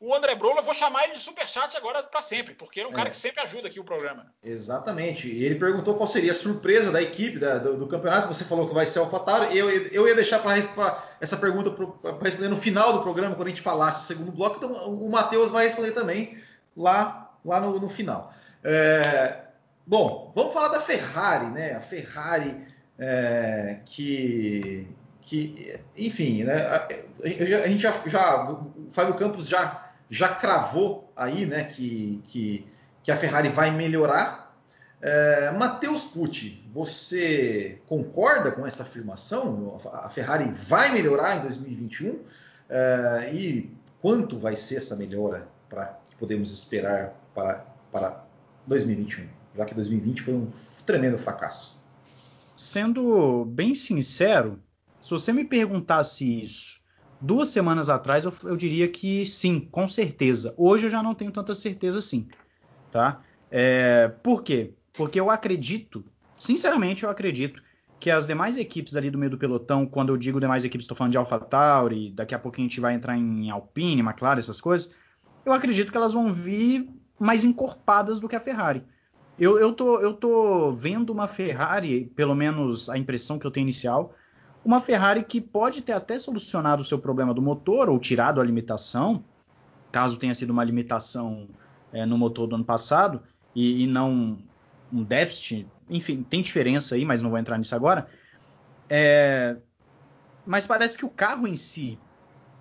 [0.00, 2.90] o André Brolo, eu vou chamar ele de superchat agora para sempre, porque ele é
[2.90, 3.12] um cara é.
[3.12, 4.26] que sempre ajuda aqui o programa.
[4.42, 8.44] Exatamente, e ele perguntou qual seria a surpresa da equipe da, do, do, campeonato, você
[8.44, 10.50] falou que vai ser o Fataro, eu, eu ia deixar para
[11.22, 14.56] essa pergunta para responder no final do programa, quando a gente falasse o segundo bloco,
[14.56, 16.36] então o Matheus vai responder também
[16.76, 18.34] lá, lá no, no final.
[18.64, 19.36] É,
[19.86, 21.76] bom, vamos falar da Ferrari, né?
[21.76, 22.66] A Ferrari
[22.98, 24.88] é, que,
[25.20, 26.56] que, enfim, né?
[26.56, 26.88] A,
[27.22, 31.62] a gente já, já, o Fábio Campos já, já cravou aí, né?
[31.62, 32.66] Que, que,
[33.04, 34.41] que a Ferrari vai melhorar
[35.02, 39.76] é, Matheus Pucci, você concorda com essa afirmação?
[39.92, 42.20] A Ferrari vai melhorar em 2021?
[42.68, 48.24] É, e quanto vai ser essa melhora para que podemos esperar para, para
[48.68, 49.26] 2021?
[49.56, 50.48] Já que 2020 foi um
[50.86, 51.82] tremendo fracasso.
[52.54, 54.62] Sendo bem sincero,
[55.00, 56.80] se você me perguntasse isso
[57.20, 60.54] duas semanas atrás, eu, eu diria que sim, com certeza.
[60.56, 62.28] Hoje eu já não tenho tanta certeza assim,
[62.90, 63.20] tá?
[63.50, 64.74] É, por quê?
[64.94, 66.04] Porque eu acredito,
[66.36, 67.62] sinceramente, eu acredito
[67.98, 70.96] que as demais equipes ali do meio do pelotão, quando eu digo demais equipes, estou
[70.96, 74.92] falando de AlphaTauri, daqui a pouquinho a gente vai entrar em Alpine, McLaren, essas coisas,
[75.46, 76.88] eu acredito que elas vão vir
[77.18, 78.82] mais encorpadas do que a Ferrari.
[79.38, 83.64] Eu, eu, tô, eu tô vendo uma Ferrari, pelo menos a impressão que eu tenho
[83.64, 84.14] inicial,
[84.64, 88.44] uma Ferrari que pode ter até solucionado o seu problema do motor ou tirado a
[88.44, 89.24] limitação,
[89.90, 91.48] caso tenha sido uma limitação
[91.92, 93.22] é, no motor do ano passado,
[93.54, 94.38] e, e não
[94.92, 98.08] um déficit, enfim, tem diferença aí, mas não vou entrar nisso agora.
[98.88, 99.56] É,
[100.44, 101.98] mas parece que o carro em si,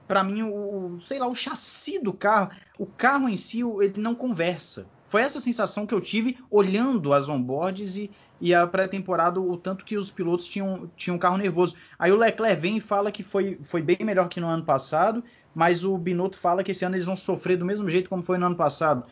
[0.08, 4.16] para mim, o, sei lá, o chassi do carro, o carro em si, ele não
[4.16, 4.88] conversa.
[5.08, 8.10] Foi essa sensação que eu tive olhando as onboards e,
[8.40, 11.76] e a pré-temporada, o tanto que os pilotos tinham, tinham carro nervoso.
[12.00, 15.22] Aí o Leclerc vem e fala que foi, foi bem melhor que no ano passado,
[15.54, 18.38] mas o Binotto fala que esse ano eles vão sofrer do mesmo jeito como foi
[18.38, 19.04] no ano passado.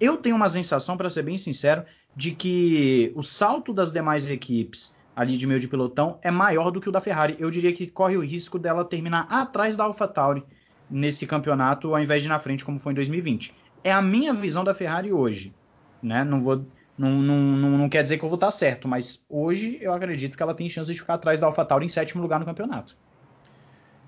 [0.00, 1.84] Eu tenho uma sensação, para ser bem sincero,
[2.16, 6.80] de que o salto das demais equipes ali de meio de pelotão é maior do
[6.80, 7.36] que o da Ferrari.
[7.38, 10.42] Eu diria que corre o risco dela terminar atrás da AlphaTauri
[10.90, 13.54] nesse campeonato, ao invés de na frente, como foi em 2020.
[13.84, 15.54] É a minha visão da Ferrari hoje.
[16.02, 16.24] Né?
[16.24, 16.64] Não, vou,
[16.96, 20.36] não, não, não, não quer dizer que eu vou estar certo, mas hoje eu acredito
[20.36, 22.96] que ela tem chance de ficar atrás da AlphaTauri em sétimo lugar no campeonato.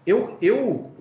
[0.06, 0.92] Eu, eu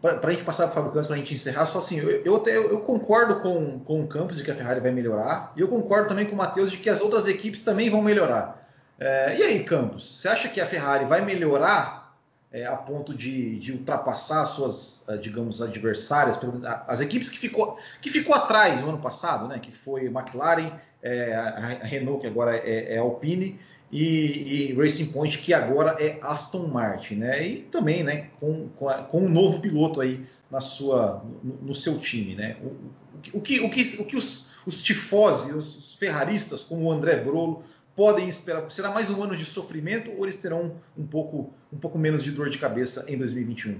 [0.00, 2.10] para a gente passar para o Fábio Campos, para a gente encerrar, só assim, eu,
[2.22, 5.60] eu, até, eu, concordo com, com o Campos de que a Ferrari vai melhorar, e
[5.62, 8.68] eu concordo também com o Matheus de que as outras equipes também vão melhorar.
[9.00, 12.14] É, e aí, Campos, você acha que a Ferrari vai melhorar
[12.52, 16.38] é, a ponto de, de, ultrapassar suas, digamos, adversárias,
[16.86, 20.70] as equipes que ficou, que ficou atrás no ano passado, né, que foi McLaren,
[21.02, 23.58] é, a Renault, que agora é, é Alpine,
[23.96, 27.46] e, e, Racing Point, que agora é Aston Martin, né?
[27.46, 31.74] E também, né, com, com, a, com um novo piloto aí na sua, no, no
[31.76, 32.56] seu time, né?
[32.60, 36.90] O, o, que, o, que, o que os, os tifosi, os, os ferraristas, como o
[36.90, 37.62] André Brolo,
[37.94, 38.68] podem esperar?
[38.68, 42.32] Será mais um ano de sofrimento ou eles terão um pouco, um pouco menos de
[42.32, 43.78] dor de cabeça em 2021?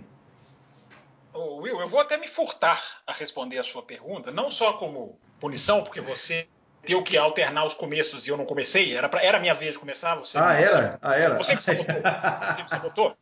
[1.35, 5.83] Will, eu vou até me furtar a responder a sua pergunta, não só como punição,
[5.83, 6.47] porque você
[6.85, 8.97] ter que alternar os começos e eu não comecei.
[8.97, 10.15] Era, pra, era minha vez de começar.
[10.17, 10.71] Você, ah, era?
[10.71, 11.37] Você, ah, era?
[11.37, 11.95] Você que sabotou.
[11.95, 13.17] você que sabotou.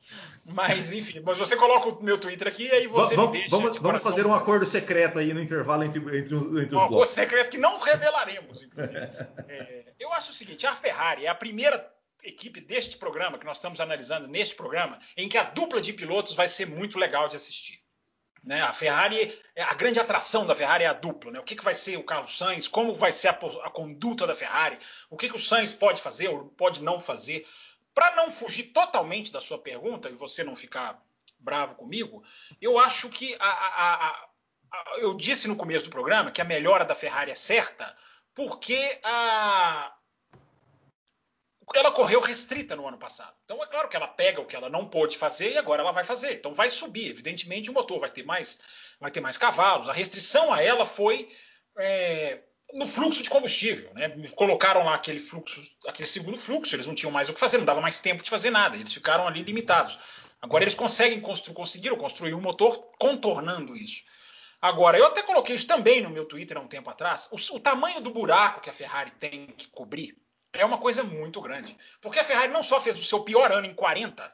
[0.44, 3.56] Mas, enfim, mas você coloca o meu Twitter aqui e aí você vamos, me deixa.
[3.56, 6.84] Vamos, vamos fazer um acordo secreto aí no intervalo entre, entre, os, entre os Um
[6.84, 8.98] acordo secreto que não revelaremos, inclusive.
[9.48, 11.88] é, eu acho o seguinte: a Ferrari é a primeira
[12.24, 16.34] equipe deste programa, que nós estamos analisando neste programa, em que a dupla de pilotos
[16.34, 17.81] vai ser muito legal de assistir.
[18.42, 18.60] Né?
[18.60, 21.30] A Ferrari, a grande atração da Ferrari é a dupla.
[21.30, 21.38] Né?
[21.38, 22.66] O que, que vai ser o Carlos Sainz?
[22.66, 24.78] Como vai ser a, a conduta da Ferrari?
[25.08, 27.46] O que, que o Sainz pode fazer ou pode não fazer?
[27.94, 31.00] Para não fugir totalmente da sua pergunta e você não ficar
[31.38, 32.22] bravo comigo,
[32.60, 34.28] eu acho que a, a, a,
[34.98, 37.94] eu disse no começo do programa que a melhora da Ferrari é certa
[38.34, 39.92] porque a,
[41.74, 43.34] ela correu restrita no ano passado.
[43.44, 45.92] Então é claro que ela pega o que ela não pôde fazer e agora ela
[45.92, 46.34] vai fazer.
[46.34, 48.58] Então vai subir, evidentemente o motor vai ter mais,
[49.00, 49.88] vai ter mais cavalos.
[49.88, 51.28] A restrição a ela foi
[51.78, 52.40] é,
[52.74, 54.08] no fluxo de combustível, né?
[54.34, 57.64] Colocaram lá aquele fluxo, aquele segundo fluxo, eles não tinham mais o que fazer, não
[57.64, 59.98] dava mais tempo de fazer nada, eles ficaram ali limitados.
[60.40, 64.02] Agora eles conseguem construir, conseguiram construir um motor contornando isso.
[64.60, 67.28] Agora, eu até coloquei isso também no meu Twitter há um tempo atrás.
[67.32, 70.21] O, o tamanho do buraco que a Ferrari tem que cobrir
[70.52, 71.76] é uma coisa muito grande.
[72.00, 74.32] Porque a Ferrari não só fez o seu pior ano em 40,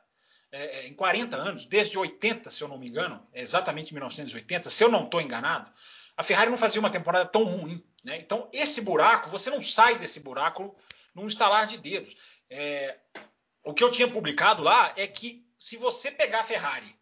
[0.50, 4.70] é, é, em 40 anos, desde 80, se eu não me engano, é exatamente 1980,
[4.70, 5.70] se eu não estou enganado,
[6.16, 7.84] a Ferrari não fazia uma temporada tão ruim.
[8.02, 8.18] Né?
[8.18, 10.76] Então, esse buraco, você não sai desse buraco
[11.14, 12.16] num estalar de dedos.
[12.50, 12.98] É,
[13.62, 16.96] o que eu tinha publicado lá é que se você pegar a Ferrari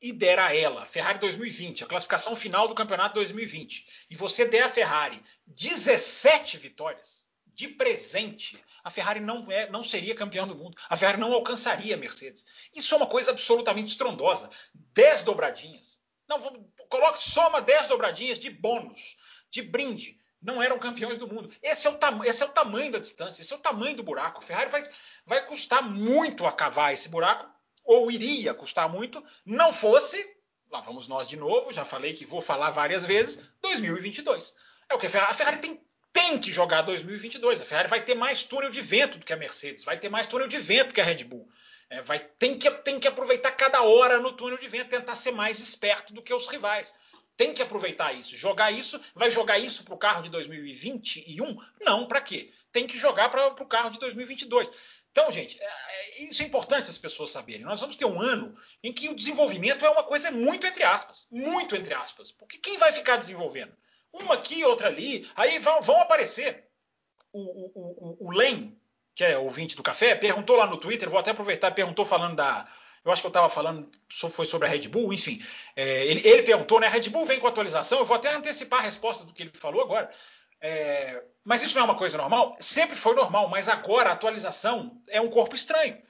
[0.00, 4.64] e der a ela, Ferrari 2020, a classificação final do campeonato 2020, e você der
[4.64, 7.24] a Ferrari 17 vitórias,
[7.56, 10.76] de presente, a Ferrari não, é, não seria campeão do mundo.
[10.90, 12.44] A Ferrari não alcançaria a Mercedes.
[12.72, 14.50] Isso é uma coisa absolutamente estrondosa.
[14.74, 15.98] 10 dobradinhas.
[16.28, 19.16] Não, vamos, coloque, soma 10 dobradinhas de bônus,
[19.50, 20.20] de brinde.
[20.42, 21.50] Não eram campeões do mundo.
[21.62, 24.38] Esse é, o esse é o tamanho da distância, esse é o tamanho do buraco.
[24.38, 24.84] A Ferrari vai,
[25.24, 27.50] vai custar muito a cavar esse buraco,
[27.82, 30.22] ou iria custar muito, não fosse,
[30.70, 34.54] lá vamos nós de novo, já falei que vou falar várias vezes, 2022.
[34.90, 35.85] É o que a Ferrari, a Ferrari tem
[36.26, 37.60] tem que jogar 2022.
[37.60, 40.26] A Ferrari vai ter mais túnel de vento do que a Mercedes, vai ter mais
[40.26, 41.48] túnel de vento que a Red Bull.
[41.88, 45.30] É, vai, tem, que, tem que aproveitar cada hora no túnel de vento, tentar ser
[45.30, 46.92] mais esperto do que os rivais.
[47.36, 48.36] Tem que aproveitar isso.
[48.36, 51.56] Jogar isso, vai jogar isso para o carro de 2021?
[51.80, 52.50] Não, para quê?
[52.72, 54.72] Tem que jogar para o carro de 2022.
[55.12, 57.62] Então, gente, é, é, isso é importante as pessoas saberem.
[57.62, 61.28] Nós vamos ter um ano em que o desenvolvimento é uma coisa muito entre aspas.
[61.30, 62.32] Muito entre aspas.
[62.32, 63.72] Porque quem vai ficar desenvolvendo?
[64.22, 65.28] Uma aqui, outra ali.
[65.34, 66.64] Aí vão, vão aparecer.
[67.32, 68.76] O, o, o, o Len,
[69.14, 72.68] que é ouvinte do café, perguntou lá no Twitter, vou até aproveitar, perguntou falando da.
[73.04, 75.40] Eu acho que eu estava falando, foi sobre a Red Bull, enfim.
[75.76, 76.88] É, ele, ele, perguntou, né?
[76.88, 79.52] A Red Bull vem com atualização, eu vou até antecipar a resposta do que ele
[79.54, 80.10] falou agora.
[80.60, 82.56] É, mas isso não é uma coisa normal?
[82.58, 86.02] Sempre foi normal, mas agora a atualização é um corpo estranho.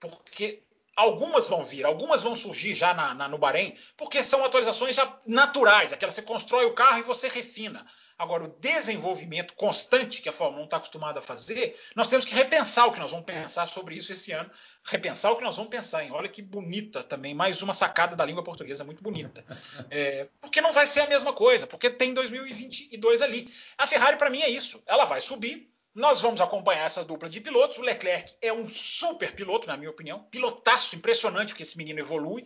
[0.00, 0.64] Porque
[1.00, 5.18] Algumas vão vir, algumas vão surgir já na, na, no Bahrein, porque são atualizações já
[5.26, 7.86] naturais, aquelas você constrói o carro e você refina.
[8.18, 12.34] Agora, o desenvolvimento constante que a Fórmula 1 está acostumada a fazer, nós temos que
[12.34, 14.50] repensar o que nós vamos pensar sobre isso esse ano.
[14.84, 16.10] Repensar o que nós vamos pensar em.
[16.10, 19.42] Olha que bonita também, mais uma sacada da língua portuguesa muito bonita.
[19.90, 23.50] É, porque não vai ser a mesma coisa, porque tem 2022 ali.
[23.78, 24.82] A Ferrari, para mim, é isso.
[24.86, 27.78] Ela vai subir, nós vamos acompanhar essa dupla de pilotos.
[27.78, 30.22] O Leclerc é um super piloto, na minha opinião.
[30.24, 32.42] Pilotaço, impressionante que esse menino evolui.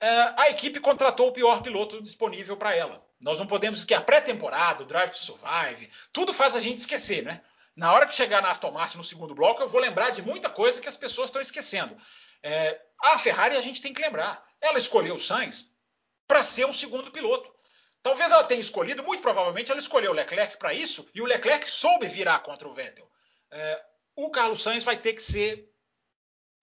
[0.00, 3.04] Uh, a equipe contratou o pior piloto disponível para ela.
[3.20, 7.24] Nós não podemos esquecer a pré-temporada, o Drive to Survive, tudo faz a gente esquecer,
[7.24, 7.42] né?
[7.74, 10.48] Na hora que chegar na Aston Martin no segundo bloco, eu vou lembrar de muita
[10.48, 11.96] coisa que as pessoas estão esquecendo.
[12.42, 14.44] É, a Ferrari a gente tem que lembrar.
[14.60, 15.66] Ela escolheu o Sainz
[16.26, 17.52] para ser um segundo piloto.
[18.08, 21.70] Talvez ela tenha escolhido, muito provavelmente ela escolheu o Leclerc para isso, e o Leclerc
[21.70, 23.06] soube virar contra o Vettel.
[23.50, 23.84] É,
[24.16, 25.70] o Carlos Sainz vai ter que ser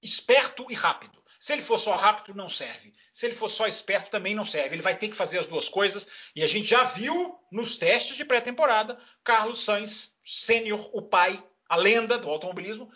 [0.01, 1.23] esperto e rápido.
[1.39, 2.95] Se ele for só rápido, não serve.
[3.13, 4.73] Se ele for só esperto, também não serve.
[4.73, 6.07] Ele vai ter que fazer as duas coisas.
[6.35, 11.75] E a gente já viu nos testes de pré-temporada Carlos Sainz, sênior, o pai, a
[11.75, 12.91] lenda do automobilismo,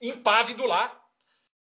[0.00, 1.04] impávido lá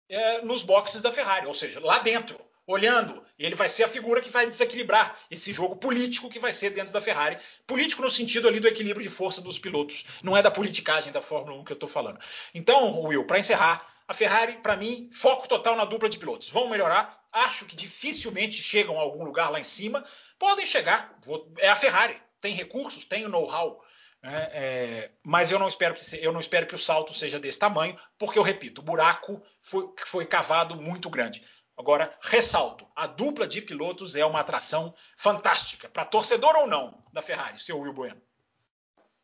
[0.07, 3.23] é, nos boxes da Ferrari, ou seja, lá dentro olhando.
[3.39, 6.93] Ele vai ser a figura que vai desequilibrar esse jogo político que vai ser dentro
[6.93, 7.39] da Ferrari.
[7.67, 10.05] Político no sentido ali do equilíbrio de força dos pilotos.
[10.23, 12.19] Não é da politicagem da Fórmula 1 que eu estou falando.
[12.55, 16.49] Então, Will, para encerrar, a Ferrari, para mim, foco total na dupla de pilotos.
[16.51, 17.21] Vão melhorar.
[17.33, 20.05] Acho que dificilmente chegam a algum lugar lá em cima.
[20.39, 21.17] Podem chegar.
[21.59, 22.21] É a Ferrari.
[22.41, 23.81] Tem recursos, tem o know-how.
[24.23, 27.59] É, é, mas eu não espero que eu não espero que o salto seja desse
[27.59, 31.43] tamanho, porque eu repito, o buraco foi, foi cavado muito grande.
[31.81, 37.22] Agora, ressalto, a dupla de pilotos é uma atração fantástica, para torcedor ou não, da
[37.22, 38.20] Ferrari, seu Will Bueno.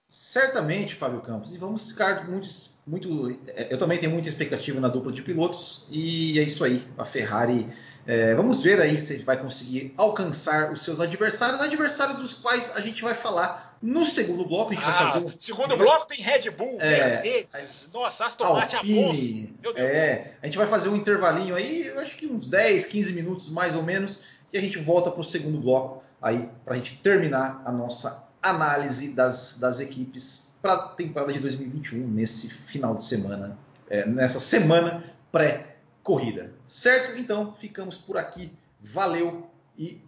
[0.08, 2.48] Certamente, Fábio Campos, e vamos ficar muito,
[2.86, 3.38] muito.
[3.48, 6.82] É, eu também tenho muita expectativa na dupla de pilotos, e é isso aí.
[6.96, 7.68] A Ferrari
[8.06, 12.76] é, vamos ver aí se ele vai conseguir alcançar os seus adversários, adversários dos quais
[12.76, 14.70] a gente vai falar no segundo bloco.
[14.70, 18.52] A gente ah, vai fazer um, segundo bloco tem Red Bull, é, Mercedes, nossa, Aston
[18.52, 22.86] Martin, Alpine, É, a gente vai fazer um intervalinho aí, eu acho que uns 10,
[22.86, 24.20] 15 minutos mais ou menos,
[24.52, 28.26] e a gente volta para o segundo bloco aí para a gente terminar a nossa
[28.40, 33.58] análise das, das equipes para a temporada de 2021 nesse final de semana,
[33.90, 36.52] é, nessa semana pré corrida.
[36.66, 37.18] Certo?
[37.18, 38.52] Então ficamos por aqui.
[38.80, 40.00] Valeu e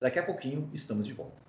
[0.00, 1.40] daqui a pouquinho estamos de volta.